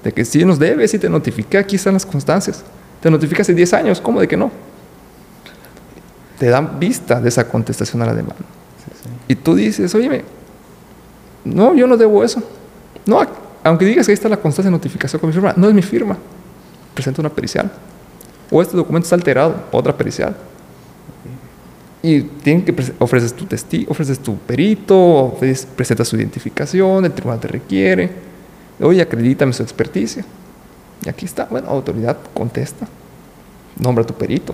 [0.05, 2.63] de que si nos debe, si te notifiqué, aquí están las constancias.
[3.01, 4.51] Te notifica hace 10 años, ¿cómo de que no?
[6.39, 8.45] te dan vista de esa contestación a la demanda.
[9.29, 10.25] Y tú dices, oye,
[11.45, 12.43] no, yo no debo eso.
[13.07, 13.25] No,
[13.63, 15.83] aunque digas que ahí está la constancia de notificación con mi firma, no es mi
[15.83, 16.17] firma.
[16.93, 17.71] Presenta una pericial.
[18.51, 20.37] O este documento está alterado, otra pericial.
[22.03, 25.37] Y tienen que ofreces tu testigo, ofreces tu perito,
[25.75, 28.11] presentas su identificación, el tribunal te requiere.
[28.81, 30.25] Oye, acredítame su experticia.
[31.05, 32.87] Y aquí está, bueno, autoridad contesta,
[33.81, 34.53] nombra tu perito.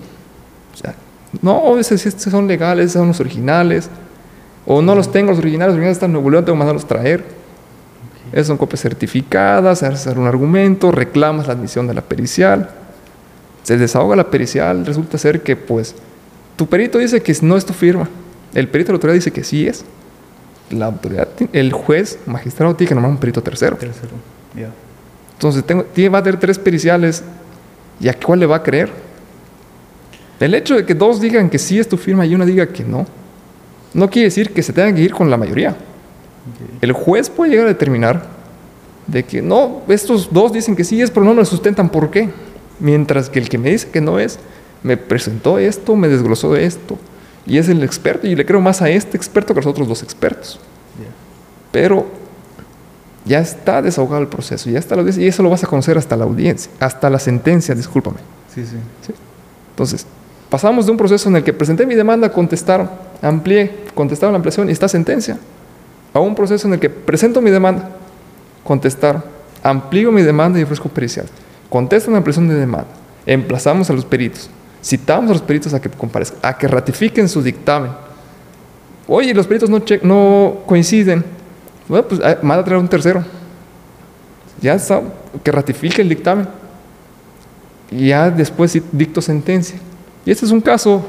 [0.73, 0.95] O sea,
[1.43, 3.91] no, esos, son legales, son los originales.
[4.67, 6.87] O no los tengo, los originales, los originales están en Nuevo León, tengo que mandarlos
[6.87, 7.25] traer.
[8.33, 12.71] Esas son copias certificadas, hacer un argumento, reclamas la admisión de la pericial.
[13.63, 15.95] Se desahoga la pericial, resulta ser que pues
[16.57, 18.09] tu perito dice que no es tu firma.
[18.55, 19.85] El perito de la autoridad dice que sí es.
[20.71, 23.77] La autoridad, el juez, magistrado, tiene que nombrar un perito tercero.
[23.77, 24.13] Tercero,
[25.35, 27.25] Entonces tengo, va a tener tres periciales.
[27.99, 28.91] ¿Y a cuál le va a creer?
[30.39, 32.83] El hecho de que dos digan que sí es tu firma y una diga que
[32.83, 33.07] no,
[33.93, 35.77] no quiere decir que se tengan que ir con la mayoría.
[36.81, 38.27] El juez puede llegar a determinar
[39.07, 42.31] de que no, estos dos dicen que sí es, pero no me sustentan por qué.
[42.81, 44.39] Mientras que el que me dice que no es,
[44.83, 46.99] me presentó esto, me desglosó esto,
[47.47, 49.87] y es el experto, y le creo más a este experto que a los otros
[49.87, 50.59] dos expertos.
[51.71, 52.07] Pero
[53.25, 55.97] ya está desahogado el proceso, ya está la audiencia, y eso lo vas a conocer
[55.99, 58.19] hasta la audiencia, hasta la sentencia, discúlpame.
[58.55, 58.77] Sí, sí.
[59.07, 59.13] ¿Sí?
[59.71, 60.07] Entonces,
[60.51, 62.91] Pasamos de un proceso en el que presenté mi demanda, contestaron,
[63.23, 65.39] amplié, contestaron la ampliación y está sentencia,
[66.13, 67.89] a un proceso en el que presento mi demanda,
[68.65, 69.23] contestaron,
[69.63, 71.27] amplío mi demanda y ofrezco pericial.
[71.71, 72.89] Contestan la ampliación de demanda,
[73.25, 74.51] emplazamos a los peritos,
[74.85, 77.93] citamos a los peritos a que comparezcan, a que ratifiquen su dictamen.
[79.09, 81.25] Oye, los peritos no, no coinciden.
[81.89, 83.25] Bueno, pues ah, manda a traer un tercero.
[84.61, 85.03] Ya está,
[85.43, 86.47] que ratifique el dictamen.
[87.91, 89.79] Y ya después dicto sentencia.
[90.27, 91.03] Y este es un caso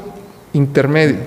[0.53, 1.17] intermedio.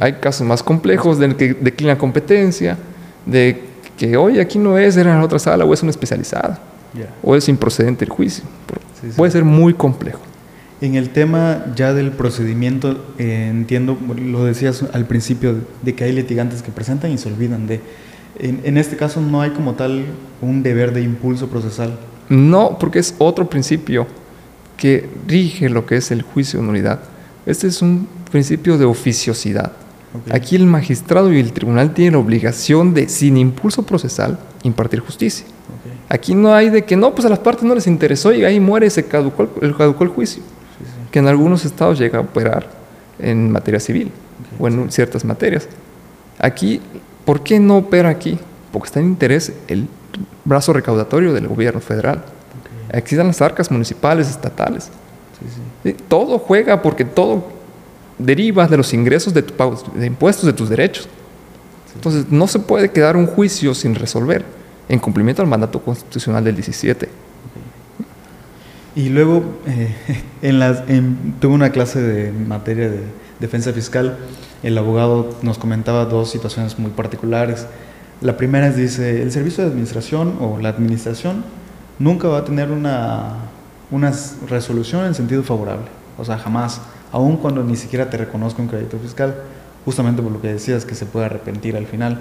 [0.00, 2.76] Hay casos más complejos de que declina competencia,
[3.24, 3.62] de
[3.96, 6.58] que hoy aquí no es, era en otra sala o es una especializada,
[7.22, 8.44] o es improcedente el juicio.
[9.16, 10.20] Puede ser muy complejo.
[10.80, 16.12] En el tema ya del procedimiento, eh, entiendo, lo decías al principio, de que hay
[16.12, 17.80] litigantes que presentan y se olvidan de...
[18.38, 20.04] En, en, este caso no hay como tal
[20.40, 21.98] un deber de impulso procesal.
[22.28, 24.06] No, porque es otro principio
[24.76, 27.00] que rige lo que es el juicio de nulidad.
[27.44, 29.72] Este es un principio de oficiosidad.
[30.30, 35.46] Aquí el magistrado y el tribunal tienen la obligación de, sin impulso procesal, impartir justicia.
[36.08, 38.60] Aquí no hay de que no, pues a las partes no les interesó y ahí
[38.60, 40.42] muere, se caducó el, caducó el juicio.
[41.10, 42.66] Que en algunos estados llega a operar
[43.18, 44.10] en materia civil
[44.58, 45.68] o en ciertas materias.
[46.38, 46.80] Aquí,
[47.24, 48.38] ¿por qué no opera aquí?
[48.72, 49.86] Porque está en interés el
[50.44, 52.24] brazo recaudatorio del gobierno federal.
[52.90, 54.90] Existen las arcas municipales, estatales.
[56.08, 57.44] Todo juega porque todo
[58.18, 59.54] deriva de los ingresos de, tu
[59.94, 61.06] de impuestos, de tus derechos.
[61.94, 64.57] Entonces, no se puede quedar un juicio sin resolver
[64.88, 67.08] en cumplimiento al mandato constitucional del 17.
[68.96, 69.94] Y luego, eh,
[70.42, 73.02] en las, tuve una clase de materia de
[73.38, 74.18] defensa fiscal.
[74.62, 77.66] El abogado nos comentaba dos situaciones muy particulares.
[78.20, 81.44] La primera es, dice, el servicio de administración o la administración
[81.98, 83.36] nunca va a tener una,
[83.90, 84.12] una
[84.48, 85.86] resolución en sentido favorable.
[86.16, 86.80] O sea, jamás,
[87.12, 89.36] aun cuando ni siquiera te reconozca un crédito fiscal,
[89.84, 92.18] justamente por lo que decías, que se puede arrepentir al final.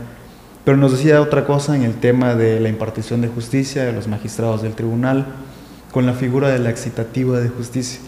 [0.67, 4.09] Pero nos decía otra cosa en el tema de la impartición de justicia, de los
[4.09, 5.25] magistrados del tribunal,
[5.93, 8.01] con la figura de la excitativa de justicia.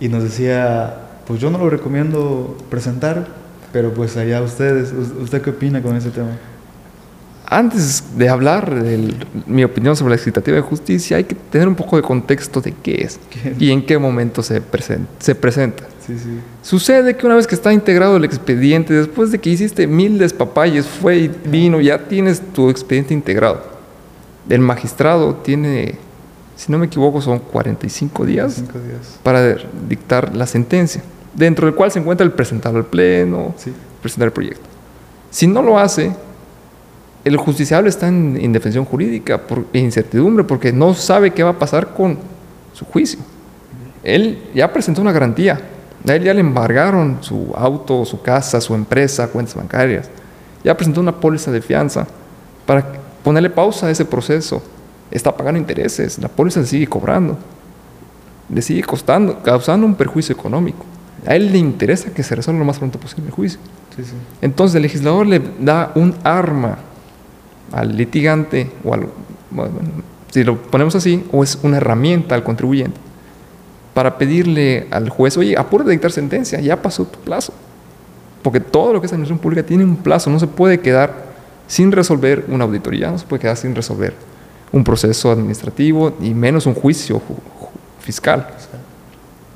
[0.00, 0.96] Y nos decía,
[1.28, 3.28] pues yo no lo recomiendo presentar,
[3.72, 6.32] pero pues allá ustedes, ¿usted qué opina con ese tema?
[7.48, 9.14] antes de hablar de
[9.46, 12.74] mi opinión sobre la expectativa de justicia, hay que tener un poco de contexto de
[12.82, 13.20] qué es
[13.60, 14.60] y en qué momento se,
[15.20, 15.84] se presenta.
[16.62, 20.86] Sucede que una vez que está integrado el expediente, después de que hiciste mil despapalles,
[20.86, 23.62] fue y vino, ya tienes tu expediente integrado.
[24.48, 25.96] El magistrado tiene,
[26.56, 29.18] si no me equivoco, son 45 días, días.
[29.22, 29.56] para
[29.88, 31.02] dictar la sentencia,
[31.34, 33.54] dentro del cual se encuentra el presentar al pleno,
[34.00, 34.66] presentar el proyecto.
[35.30, 36.12] Si no lo hace,
[37.24, 41.92] el justiciable está en indefensión jurídica por incertidumbre porque no sabe qué va a pasar
[41.92, 42.18] con
[42.72, 43.18] su juicio.
[44.04, 45.60] Él ya presentó una garantía,
[46.06, 50.08] a él ya le embargaron su auto, su casa, su empresa, cuentas bancarias.
[50.62, 52.06] Ya presentó una póliza de fianza
[52.64, 52.84] para
[53.22, 54.62] ponerle pausa a ese proceso.
[55.10, 57.36] Está pagando intereses, la póliza se sigue cobrando,
[58.48, 60.84] le sigue costando, causando un perjuicio económico.
[61.26, 63.58] A él le interesa que se resuelva lo más pronto posible el juicio.
[64.42, 66.78] Entonces el legislador le da un arma
[67.72, 69.08] al litigante o al,
[70.30, 73.05] si lo ponemos así, o es una herramienta al contribuyente
[73.96, 77.54] para pedirle al juez, oye, apúrate de dictar sentencia, ya pasó tu plazo.
[78.42, 81.14] Porque todo lo que es administración pública tiene un plazo, no se puede quedar
[81.66, 84.12] sin resolver una auditoría, no se puede quedar sin resolver
[84.70, 87.22] un proceso administrativo y menos un juicio
[87.98, 88.46] fiscal.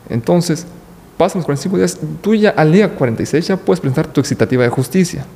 [0.08, 0.66] Entonces,
[1.18, 4.70] pasan los 45 días, tú ya al día 46 ya puedes presentar tu excitativa de
[4.70, 5.26] justicia.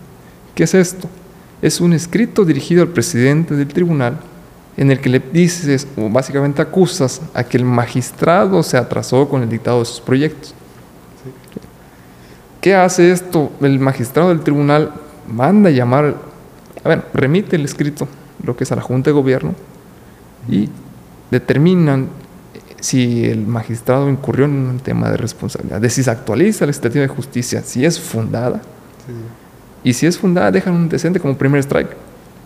[0.54, 1.10] ¿Qué es esto?
[1.64, 4.18] es un escrito dirigido al presidente del tribunal
[4.76, 9.42] en el que le dices o básicamente acusas a que el magistrado se atrasó con
[9.42, 10.54] el dictado de sus proyectos.
[12.60, 13.52] ¿Qué hace esto?
[13.60, 14.92] El magistrado del tribunal
[15.28, 16.16] manda llamar,
[16.82, 18.08] a ver, remite el escrito,
[18.42, 19.54] lo que es a la Junta de Gobierno,
[20.48, 20.68] y
[21.30, 22.08] determinan
[22.80, 27.02] si el magistrado incurrió en un tema de responsabilidad, de si se actualiza la estativa
[27.02, 28.60] de justicia, si es fundada.
[29.82, 31.90] Y si es fundada, dejan un antecedente como primer strike.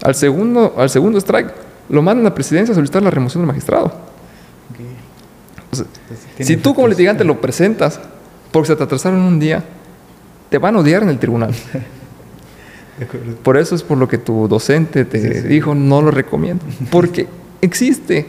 [0.02, 1.52] Al segundo, al segundo strike,
[1.88, 3.92] lo mandan a presidencia a solicitar la remoción del magistrado.
[6.40, 8.00] si tú como litigante lo presentas
[8.52, 9.64] porque se te atrasaron un día,
[10.48, 11.54] te van a odiar en el tribunal.
[13.42, 16.64] por eso es por lo que tu docente te dijo, no lo recomiendo.
[16.90, 17.28] Porque
[17.60, 18.26] existe,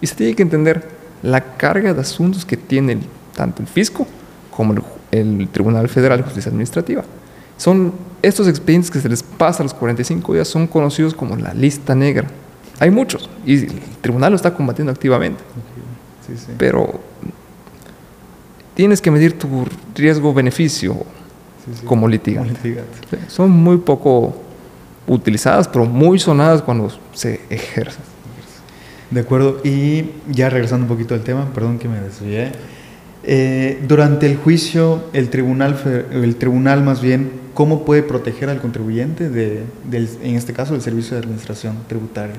[0.00, 2.98] y se tiene que entender, la carga de asuntos que tiene
[3.34, 4.06] tanto el fisco
[4.54, 7.02] como el, el Tribunal Federal de Justicia Administrativa.
[7.56, 11.54] Son estos expedientes que se les pasa a los 45 días son conocidos como la
[11.54, 12.28] lista negra.
[12.80, 15.42] Hay muchos y el tribunal lo está combatiendo activamente.
[16.58, 17.00] Pero
[18.74, 21.04] tienes que medir tu riesgo-beneficio
[21.84, 22.76] como litigante.
[23.28, 24.34] Son muy poco
[25.06, 28.02] utilizadas, pero muy sonadas cuando se ejercen.
[29.10, 29.60] De acuerdo.
[29.64, 32.52] Y ya regresando un poquito al tema, perdón que me desvié.
[33.22, 39.30] Eh, durante el juicio, el tribunal, el tribunal más bien, ¿cómo puede proteger al contribuyente,
[39.30, 42.36] de, en este caso, del Servicio de Administración Tributaria?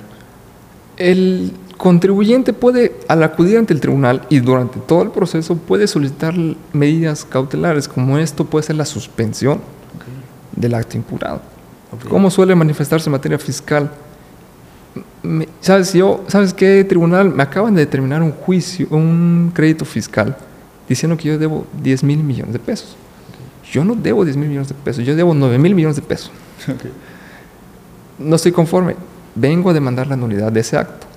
[0.98, 6.34] El contribuyente puede, al acudir ante el tribunal y durante todo el proceso, puede solicitar
[6.74, 9.60] medidas cautelares, como esto puede ser la suspensión
[10.56, 11.42] del acto impurado.
[12.10, 13.92] ¿Cómo suele manifestarse en materia fiscal?
[15.62, 17.30] ¿Sabes, yo, ¿Sabes qué, tribunal?
[17.30, 20.38] Me acaban de determinar un juicio, un crédito fiscal
[20.88, 22.96] diciendo que yo debo 10 mil millones de pesos.
[23.72, 26.32] Yo no debo 10 mil millones de pesos, yo debo 9 mil millones de pesos.
[28.18, 28.96] No estoy conforme.
[29.36, 31.08] Vengo a demandar la nulidad de ese acto.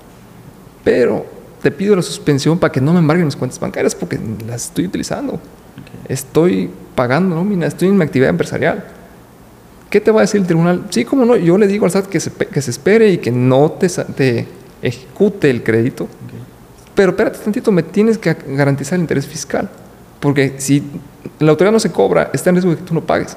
[0.85, 1.25] Pero
[1.63, 4.87] te pido la suspensión para que no me embarguen mis cuentas bancarias porque las estoy
[4.87, 5.41] utilizando.
[6.09, 8.85] Estoy pagando nómina, estoy en mi actividad empresarial.
[9.91, 10.85] ¿Qué te va a decir el tribunal?
[10.91, 13.31] Sí, como no, yo le digo al SAT que se, que se espere y que
[13.31, 14.47] no te, te
[14.83, 16.09] ejecute el crédito
[16.99, 19.71] pero espérate tantito, me tienes que garantizar el interés fiscal.
[20.19, 20.83] Porque si
[21.39, 23.37] la autoridad no se cobra, está en riesgo de que tú no pagues.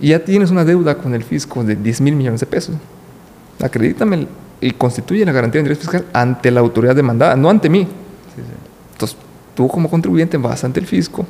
[0.00, 2.76] Y ya tienes una deuda con el fisco de 10 mil millones de pesos.
[3.60, 4.26] Acredítame
[4.60, 7.86] y constituye la garantía de interés fiscal ante la autoridad demandada, no ante mí.
[8.92, 9.16] Entonces,
[9.54, 11.26] tú como contribuyente vas ante el fisco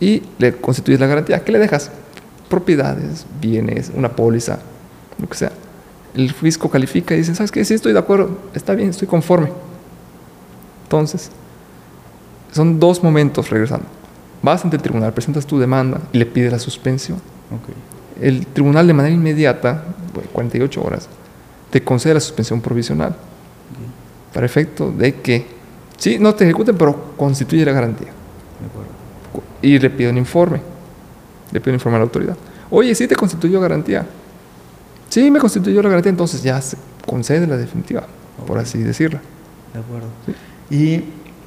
[0.00, 1.44] y le constituyes la garantía.
[1.44, 1.90] ¿Qué le dejas?
[2.48, 4.58] Propiedades, bienes, una póliza,
[5.20, 5.52] lo que sea.
[6.14, 7.64] El fisco califica y dice, ¿sabes qué?
[7.64, 9.50] Sí, estoy de acuerdo, está bien, estoy conforme
[10.88, 11.30] entonces,
[12.50, 13.84] son dos momentos regresando.
[14.42, 17.20] Vas ante el tribunal, presentas tu demanda y le pides la suspensión.
[18.18, 19.84] El tribunal de manera inmediata,
[20.32, 21.08] 48 horas,
[21.70, 23.14] te concede la suspensión provisional.
[24.32, 25.46] Para efecto de que,
[25.96, 28.08] sí, no te ejecuten, pero constituye la garantía.
[29.62, 30.60] Y le pido un informe.
[31.50, 32.36] Le pido un informe a la autoridad.
[32.70, 34.06] Oye, sí te constituyó garantía.
[35.08, 38.04] Sí, me constituyó la garantía, entonces ya se concede la definitiva,
[38.46, 39.18] por así decirlo.
[39.72, 40.08] De acuerdo.
[40.70, 41.04] Y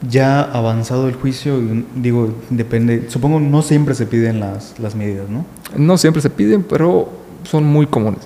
[0.10, 1.60] ya avanzado el juicio,
[1.96, 5.46] digo, depende, supongo no siempre se piden las, las medidas, ¿no?
[5.78, 7.10] No siempre se piden, pero
[7.44, 8.22] son muy comunes.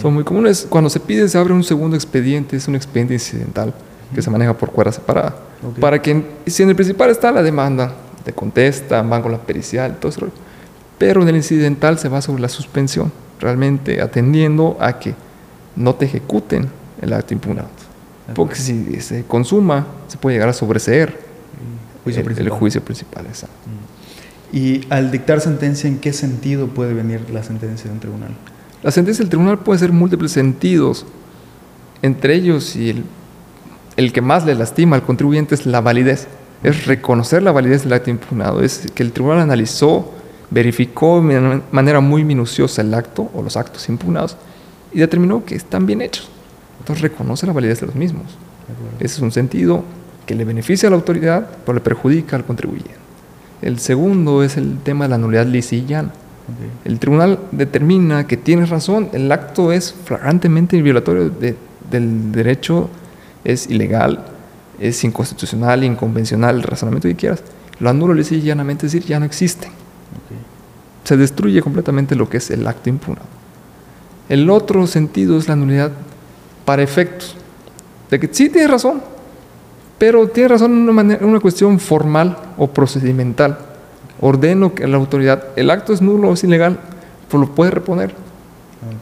[0.00, 0.66] Son muy comunes.
[0.68, 3.74] Cuando se pide, se abre un segundo expediente, es un expediente incidental
[4.14, 5.36] que se maneja por cuerda separada.
[5.80, 7.92] Para que, si en el principal está la demanda,
[8.24, 10.28] te contestan, van con la pericial, todo eso.
[10.98, 13.10] Pero en el incidental se va sobre la suspensión,
[13.40, 15.14] realmente atendiendo a que
[15.76, 16.68] no te ejecuten
[17.00, 17.68] el acto impugnado.
[18.34, 21.18] Porque si se consuma, se puede llegar a sobreseer
[22.06, 23.26] el, juicio principal.
[23.26, 23.56] Exacto.
[23.66, 24.56] Mm.
[24.56, 28.30] Y al dictar sentencia, ¿en qué sentido puede venir la sentencia de un tribunal?
[28.84, 31.06] La sentencia del tribunal puede ser múltiples sentidos.
[32.02, 33.04] Entre ellos, y el,
[33.96, 36.28] el que más le lastima al contribuyente es la validez.
[36.62, 38.60] Es reconocer la validez del acto impugnado.
[38.62, 40.12] Es que el tribunal analizó,
[40.50, 44.36] verificó de manera muy minuciosa el acto o los actos impugnados
[44.92, 46.28] y determinó que están bien hechos.
[46.78, 48.36] Entonces reconoce la validez de los mismos.
[49.00, 49.82] Ese es un sentido
[50.26, 52.94] que le beneficia a la autoridad, pero le perjudica al contribuyente.
[53.62, 55.46] El segundo es el tema de la nulidad
[56.48, 56.80] lisillana.
[56.84, 61.30] El tribunal determina que tienes razón, el acto es flagrantemente violatorio
[61.90, 62.90] del derecho,
[63.44, 64.24] es ilegal,
[64.78, 67.42] es inconstitucional, inconvencional, el razonamiento que quieras.
[67.80, 69.68] Lo anulo lisillanamente, es decir, ya no existe.
[71.04, 73.26] Se destruye completamente lo que es el acto impugnado.
[74.28, 75.92] El otro sentido es la nulidad
[76.64, 77.36] para efectos.
[78.10, 79.02] De que sí tienes razón,
[79.98, 83.58] pero tienes razón en una, una cuestión formal o procedimental.
[84.20, 86.78] Ordeno que la autoridad, el acto es nulo, es ilegal,
[87.28, 88.14] pues lo puede reponer.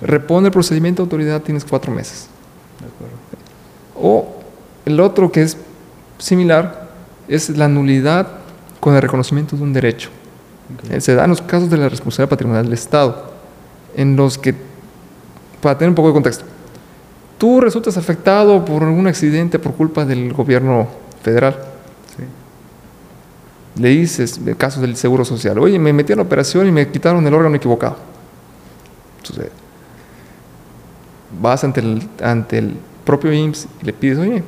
[0.01, 2.29] Repone el procedimiento de autoridad, tienes cuatro meses.
[3.95, 4.37] O
[4.85, 5.57] el otro que es
[6.19, 6.89] similar
[7.29, 8.29] es la nulidad
[8.81, 10.11] con el reconocimiento de un derecho.
[10.99, 13.33] Se da en los casos de la responsabilidad patrimonial del Estado,
[13.95, 14.55] en los que,
[15.61, 16.45] para tener un poco de contexto,
[17.39, 20.89] tú resultas afectado por algún accidente por culpa del gobierno
[21.23, 21.72] federal.
[23.77, 26.89] Le dices, en casos del seguro social, oye, me metí a la operación y me
[26.89, 27.97] quitaron el órgano equivocado.
[29.23, 29.51] Sucede.
[31.41, 34.43] Vas ante el, ante el propio IMSS y le pides, oye,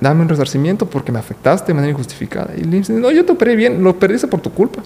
[0.00, 2.52] dame un resarcimiento porque me afectaste de manera injustificada.
[2.56, 4.82] Y el IMSS dice, no, yo te operé bien, lo perdiste por tu culpa,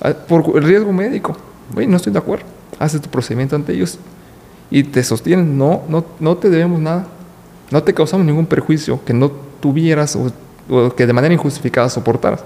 [0.00, 1.36] ah, por el riesgo médico.
[1.74, 2.44] Oye, no estoy de acuerdo.
[2.78, 3.98] Haces tu procedimiento ante ellos
[4.70, 7.06] y te sostienen, no, no, no te debemos nada,
[7.70, 9.30] no te causamos ningún perjuicio que no
[9.60, 10.30] tuvieras o,
[10.96, 12.44] que de manera injustificada soportaras.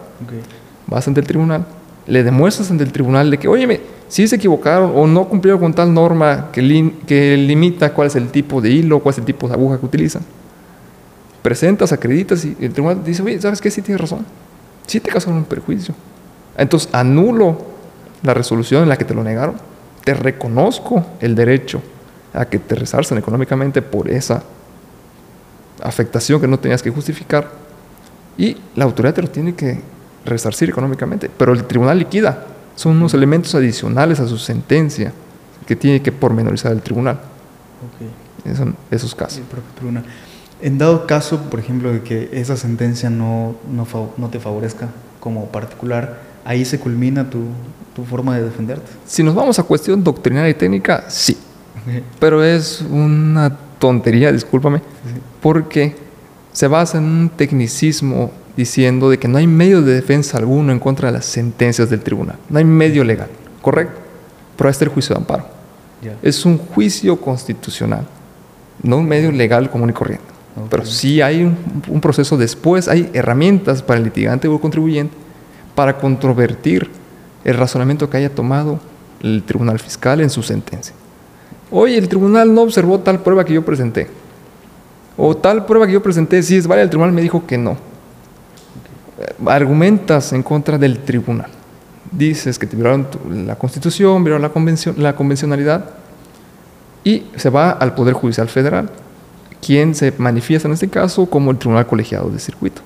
[0.86, 1.66] Vas ante el tribunal,
[2.06, 5.72] le demuestras ante el tribunal de que, oye, si se equivocaron o no cumplieron con
[5.72, 9.46] tal norma que, que limita cuál es el tipo de hilo, cuál es el tipo
[9.46, 10.22] de aguja que utilizan.
[11.42, 13.70] Presentas, acreditas y el tribunal dice, oye, ¿sabes qué?
[13.70, 14.26] Sí tienes razón.
[14.86, 15.94] Sí te causaron un perjuicio.
[16.56, 17.56] Entonces anulo
[18.22, 19.54] la resolución en la que te lo negaron.
[20.04, 21.80] Te reconozco el derecho
[22.32, 24.42] a que te resarcen económicamente por esa
[25.82, 27.59] afectación que no tenías que justificar
[28.36, 29.80] y la autoridad te lo tiene que
[30.24, 32.46] resarcir económicamente, pero el tribunal liquida.
[32.76, 35.12] Son unos elementos adicionales a su sentencia
[35.66, 37.20] que tiene que pormenorizar el tribunal.
[38.56, 39.42] Son esos casos.
[40.62, 45.46] En dado caso, por ejemplo, de que esa sentencia no, no, no te favorezca como
[45.46, 47.44] particular, ahí se culmina tu,
[47.94, 48.90] tu forma de defenderte.
[49.06, 51.36] Si nos vamos a cuestión doctrinaria y técnica, sí.
[52.18, 54.82] Pero es una tontería, discúlpame,
[55.40, 55.96] porque
[56.52, 60.78] se basa en un tecnicismo diciendo de que no hay medio de defensa alguno en
[60.78, 62.36] contra de las sentencias del tribunal.
[62.48, 63.28] No hay medio legal,
[63.62, 63.98] ¿correcto?
[64.56, 65.44] Pero este es el juicio de amparo.
[66.22, 68.06] Es un juicio constitucional,
[68.82, 70.24] no un medio legal común y corriente.
[70.68, 71.56] Pero sí hay un,
[71.88, 75.14] un, proceso después, hay herramientas para el litigante o el contribuyente
[75.74, 76.90] para controvertir
[77.44, 78.80] el razonamiento que haya tomado
[79.22, 80.94] el tribunal fiscal en su sentencia.
[81.70, 84.08] Oye, el tribunal no observó tal prueba que yo presenté.
[85.22, 87.76] O tal prueba que yo presenté, sí es válida, el tribunal me dijo que no.
[89.44, 91.50] Argumentas en contra del tribunal.
[92.10, 93.06] Dices que te violaron
[93.44, 95.90] la constitución, violaron la, convención, la convencionalidad
[97.04, 98.88] y se va al Poder Judicial Federal,
[99.60, 102.80] quien se manifiesta en este caso como el Tribunal Colegiado de Circuito.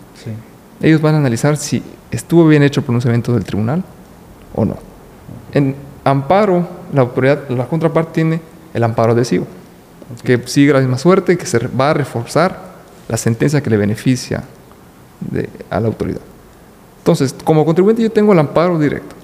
[0.82, 3.84] Ellos van a analizar si estuvo bien hecho el pronunciamiento del tribunal
[4.56, 4.76] o no.
[5.52, 8.40] En amparo, la autoridad, la contraparte tiene
[8.74, 9.46] el amparo adhesivo,
[10.22, 12.74] que sigue la misma suerte, que se va a reforzar
[13.08, 14.44] la sentencia que le beneficia
[15.70, 16.20] a la autoridad.
[16.98, 19.14] Entonces, como contribuyente yo tengo el amparo directo.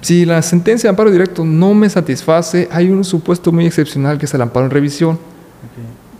[0.00, 4.26] Si la sentencia de amparo directo no me satisface, hay un supuesto muy excepcional que
[4.26, 5.18] es el amparo en revisión.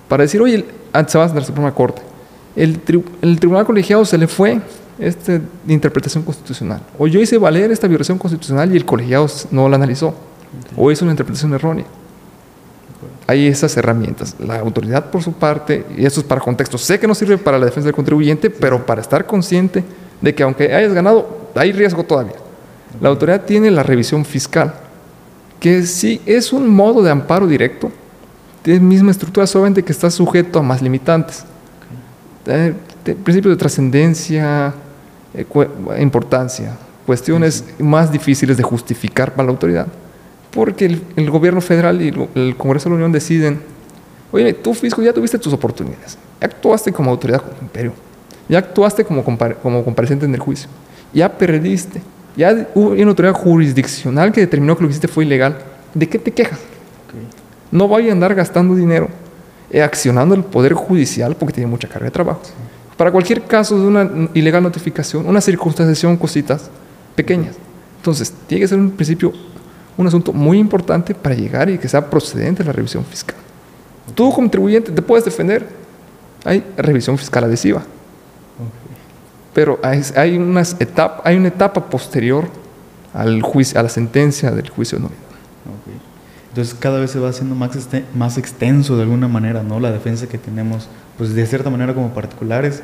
[0.08, 0.64] Para decir, oye,
[1.06, 2.02] se va a la Suprema Corte.
[2.54, 2.80] El,
[3.22, 4.60] el, tribunal colegiado se le fue
[4.98, 6.82] esta interpretación constitucional.
[6.98, 10.14] O yo hice valer esta violación constitucional y el colegiado no la analizó.
[10.76, 11.86] O hizo una interpretación errónea
[13.26, 14.36] hay esas herramientas.
[14.38, 17.58] La autoridad, por su parte, y eso es para contexto, sé que no sirve para
[17.58, 19.84] la defensa del contribuyente, pero para estar consciente
[20.20, 22.36] de que aunque hayas ganado, hay riesgo todavía.
[23.00, 24.74] La autoridad tiene la revisión fiscal,
[25.60, 27.90] que sí es un modo de amparo directo,
[28.64, 31.44] de misma estructura, solamente que está sujeto a más limitantes.
[32.46, 34.74] Eh, principios de trascendencia,
[35.34, 35.46] eh,
[36.00, 39.86] importancia, cuestiones más difíciles de justificar para la autoridad.
[40.52, 43.60] Porque el, gobierno federal y el, Congreso de la Unión deciden,
[44.30, 47.92] oye, tú fisco ya tuviste tus oportunidades, ya actuaste como autoridad como imperio,
[48.48, 50.68] ya actuaste como, como compareciente en el juicio,
[51.14, 52.02] ya perdiste,
[52.36, 55.58] ya hubo una autoridad jurisdiccional que determinó que lo que hiciste fue ilegal,
[55.94, 56.58] ¿de qué te quejas?
[57.70, 59.08] No vaya a andar gastando dinero
[59.70, 62.42] eh, accionando el Poder Judicial porque tiene mucha carga de trabajo.
[62.98, 66.70] Para cualquier caso de una ilegal notificación, una circunstanciación, cositas
[67.16, 67.56] pequeñas.
[67.96, 69.32] Entonces, tiene que ser un principio,
[69.96, 73.36] un asunto muy importante para llegar y que sea procedente la revisión fiscal.
[74.14, 75.68] Tú, contribuyente, te puedes defender.
[76.44, 77.82] Hay revisión fiscal adhesiva.
[79.54, 80.76] Pero hay, unas
[81.24, 82.48] hay una etapa posterior
[83.12, 85.22] al juicio, a la sentencia del juicio de nulidad.
[86.48, 87.70] Entonces cada vez se va haciendo más,
[88.14, 89.80] más extenso de alguna manera, ¿no?
[89.80, 92.82] La defensa que tenemos, pues de cierta manera como particulares.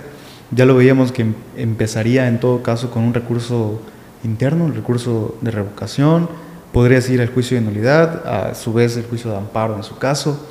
[0.50, 3.82] Ya lo veíamos que em, empezaría en todo caso con un recurso
[4.24, 6.30] interno, el recurso de revocación,
[6.72, 9.98] podría ir al juicio de nulidad, a su vez el juicio de amparo en su
[9.98, 10.46] caso.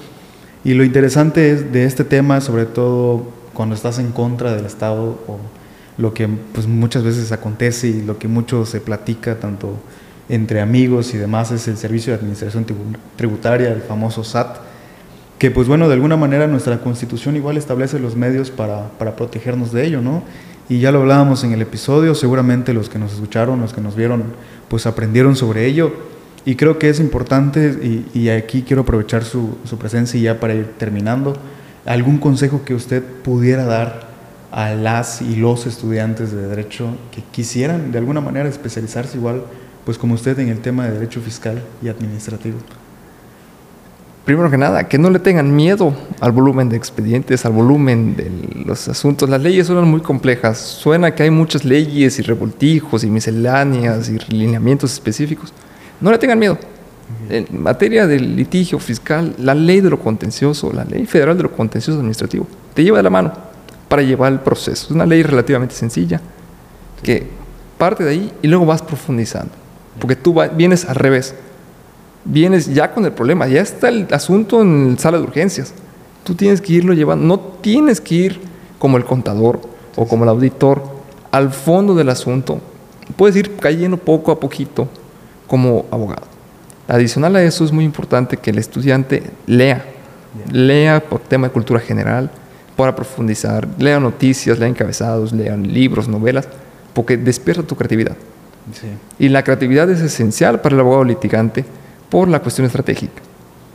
[0.63, 5.19] Y lo interesante es de este tema, sobre todo cuando estás en contra del Estado
[5.27, 5.39] o
[5.97, 9.77] lo que pues, muchas veces acontece y lo que mucho se platica, tanto
[10.29, 12.65] entre amigos y demás es el Servicio de Administración
[13.15, 14.57] Tributaria, el famoso SAT,
[15.39, 19.71] que pues bueno, de alguna manera nuestra constitución igual establece los medios para, para protegernos
[19.71, 20.23] de ello, ¿no?
[20.69, 23.95] Y ya lo hablábamos en el episodio, seguramente los que nos escucharon, los que nos
[23.95, 24.23] vieron,
[24.67, 25.93] pues aprendieron sobre ello.
[26.45, 30.39] Y creo que es importante, y, y aquí quiero aprovechar su, su presencia y ya
[30.39, 31.35] para ir terminando,
[31.85, 34.07] algún consejo que usted pudiera dar
[34.51, 39.43] a las y los estudiantes de derecho que quisieran de alguna manera especializarse igual
[39.87, 42.57] pues como usted en el tema de derecho fiscal y administrativo?
[44.27, 48.29] Primero que nada, que no le tengan miedo al volumen de expedientes, al volumen de
[48.65, 49.29] los asuntos.
[49.29, 50.57] Las leyes son muy complejas.
[50.57, 55.53] Suena que hay muchas leyes y revoltijos y misceláneas y lineamientos específicos.
[56.01, 56.57] No le tengan miedo.
[57.29, 61.51] En materia del litigio fiscal, la ley de lo contencioso, la ley federal de lo
[61.53, 63.31] contencioso administrativo, te lleva de la mano
[63.87, 64.87] para llevar el proceso.
[64.87, 66.19] Es una ley relativamente sencilla
[67.01, 67.25] que
[67.77, 69.53] parte de ahí y luego vas profundizando.
[69.97, 71.33] Porque tú vienes al revés.
[72.29, 75.73] Vienes ya con el problema, ya está el asunto en sala de urgencias.
[76.25, 78.41] Tú tienes que irlo llevando, no tienes que ir
[78.79, 79.61] como el contador
[79.95, 80.83] o como el auditor
[81.31, 82.59] al fondo del asunto.
[83.15, 84.89] Puedes ir cayendo poco a poquito
[85.47, 86.27] como abogado.
[86.89, 89.85] Adicional a eso es muy importante que el estudiante lea,
[90.51, 92.29] lea por tema de cultura general,
[92.75, 96.47] para profundizar, lea noticias, lea encabezados, lea libros, novelas,
[96.93, 98.17] porque despierta tu creatividad.
[99.17, 101.65] Y la creatividad es esencial para el abogado litigante
[102.09, 103.21] por la cuestión estratégica.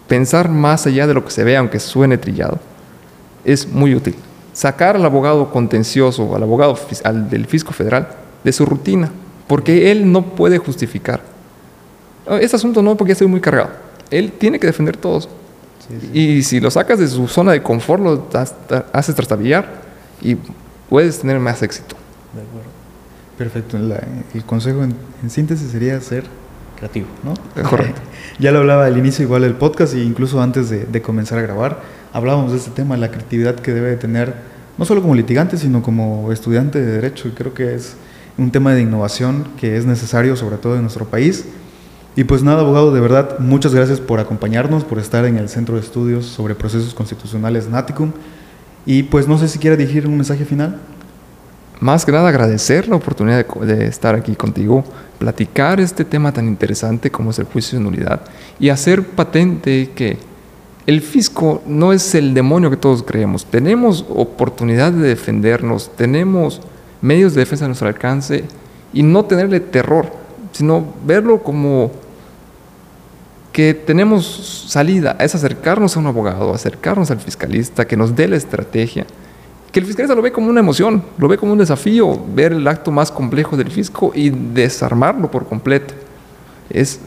[0.09, 2.59] Pensar más allá de lo que se ve, aunque suene trillado,
[3.45, 4.15] es muy útil.
[4.53, 6.79] Sacar al abogado contencioso, al abogado
[7.31, 8.09] del fisco federal,
[8.45, 9.11] de su rutina,
[9.47, 11.21] porque él no puede justificar.
[12.27, 13.71] Ah, este asunto no, porque ya estoy muy cargado.
[14.11, 15.29] Él tiene que defender todos.
[16.13, 18.29] Y si lo sacas de su zona de confort, lo
[18.93, 19.83] haces trastabillar
[20.21, 20.37] y
[20.89, 21.97] puedes tener más éxito.
[23.37, 23.77] Perfecto.
[23.77, 24.95] el consejo en,
[25.29, 26.25] síntesis sería ser
[26.83, 27.35] creativo, ¿no?
[27.63, 28.01] Correcto.
[28.41, 31.81] ya lo hablaba al inicio igual del podcast e incluso antes de, comenzar a grabar,
[32.13, 34.35] hablábamos de este tema, la creatividad que debe tener,
[34.79, 37.29] no solo como litigante, sino como estudiante de Derecho.
[37.29, 37.95] Y creo que es
[38.37, 41.45] un tema de innovación que es necesario, sobre todo en nuestro país.
[42.17, 45.77] Y pues nada, abogado, de verdad, muchas gracias por acompañarnos, por estar en el Centro
[45.77, 48.11] de Estudios sobre Procesos Constitucionales Naticum.
[48.85, 50.81] Y pues no sé si quiera dirigir un mensaje final
[51.83, 54.85] más que nada agradecer la oportunidad de, estar aquí contigo,
[55.19, 58.21] platicar este tema tan interesante como es el juicio de nulidad
[58.61, 60.17] y hacer patente que
[60.87, 63.47] el fisco no es el demonio que todos creemos.
[63.47, 66.61] Tenemos oportunidad de defendernos, tenemos
[67.01, 68.45] medios de defensa a nuestro alcance
[68.93, 70.07] y no tenerle terror,
[70.53, 71.91] sino verlo como
[73.53, 78.37] que tenemos salida, es acercarnos a un abogado, acercarnos al fiscalista, que nos dé la
[78.37, 79.05] estrategia
[79.73, 82.69] que el fiscalista lo ve como una emoción, lo ve como un desafío, ver el
[82.69, 85.95] acto más complejo del fisco y desarmarlo por completo.
[86.69, 87.01] Es,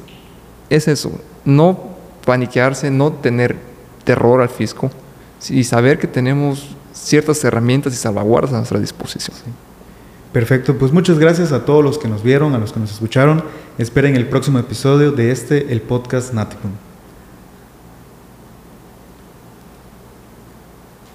[0.70, 1.12] es eso,
[1.46, 1.80] no
[2.26, 3.56] paniquearse, no tener
[4.04, 4.90] terror al fisco
[5.50, 9.38] y saber que tenemos ciertas herramientas y salvaguardas a nuestra disposición.
[10.34, 13.44] Perfecto, pues muchas gracias a todos los que nos vieron, a los que nos escucharon.
[13.78, 16.72] Esperen el próximo episodio de este, el podcast Naticum.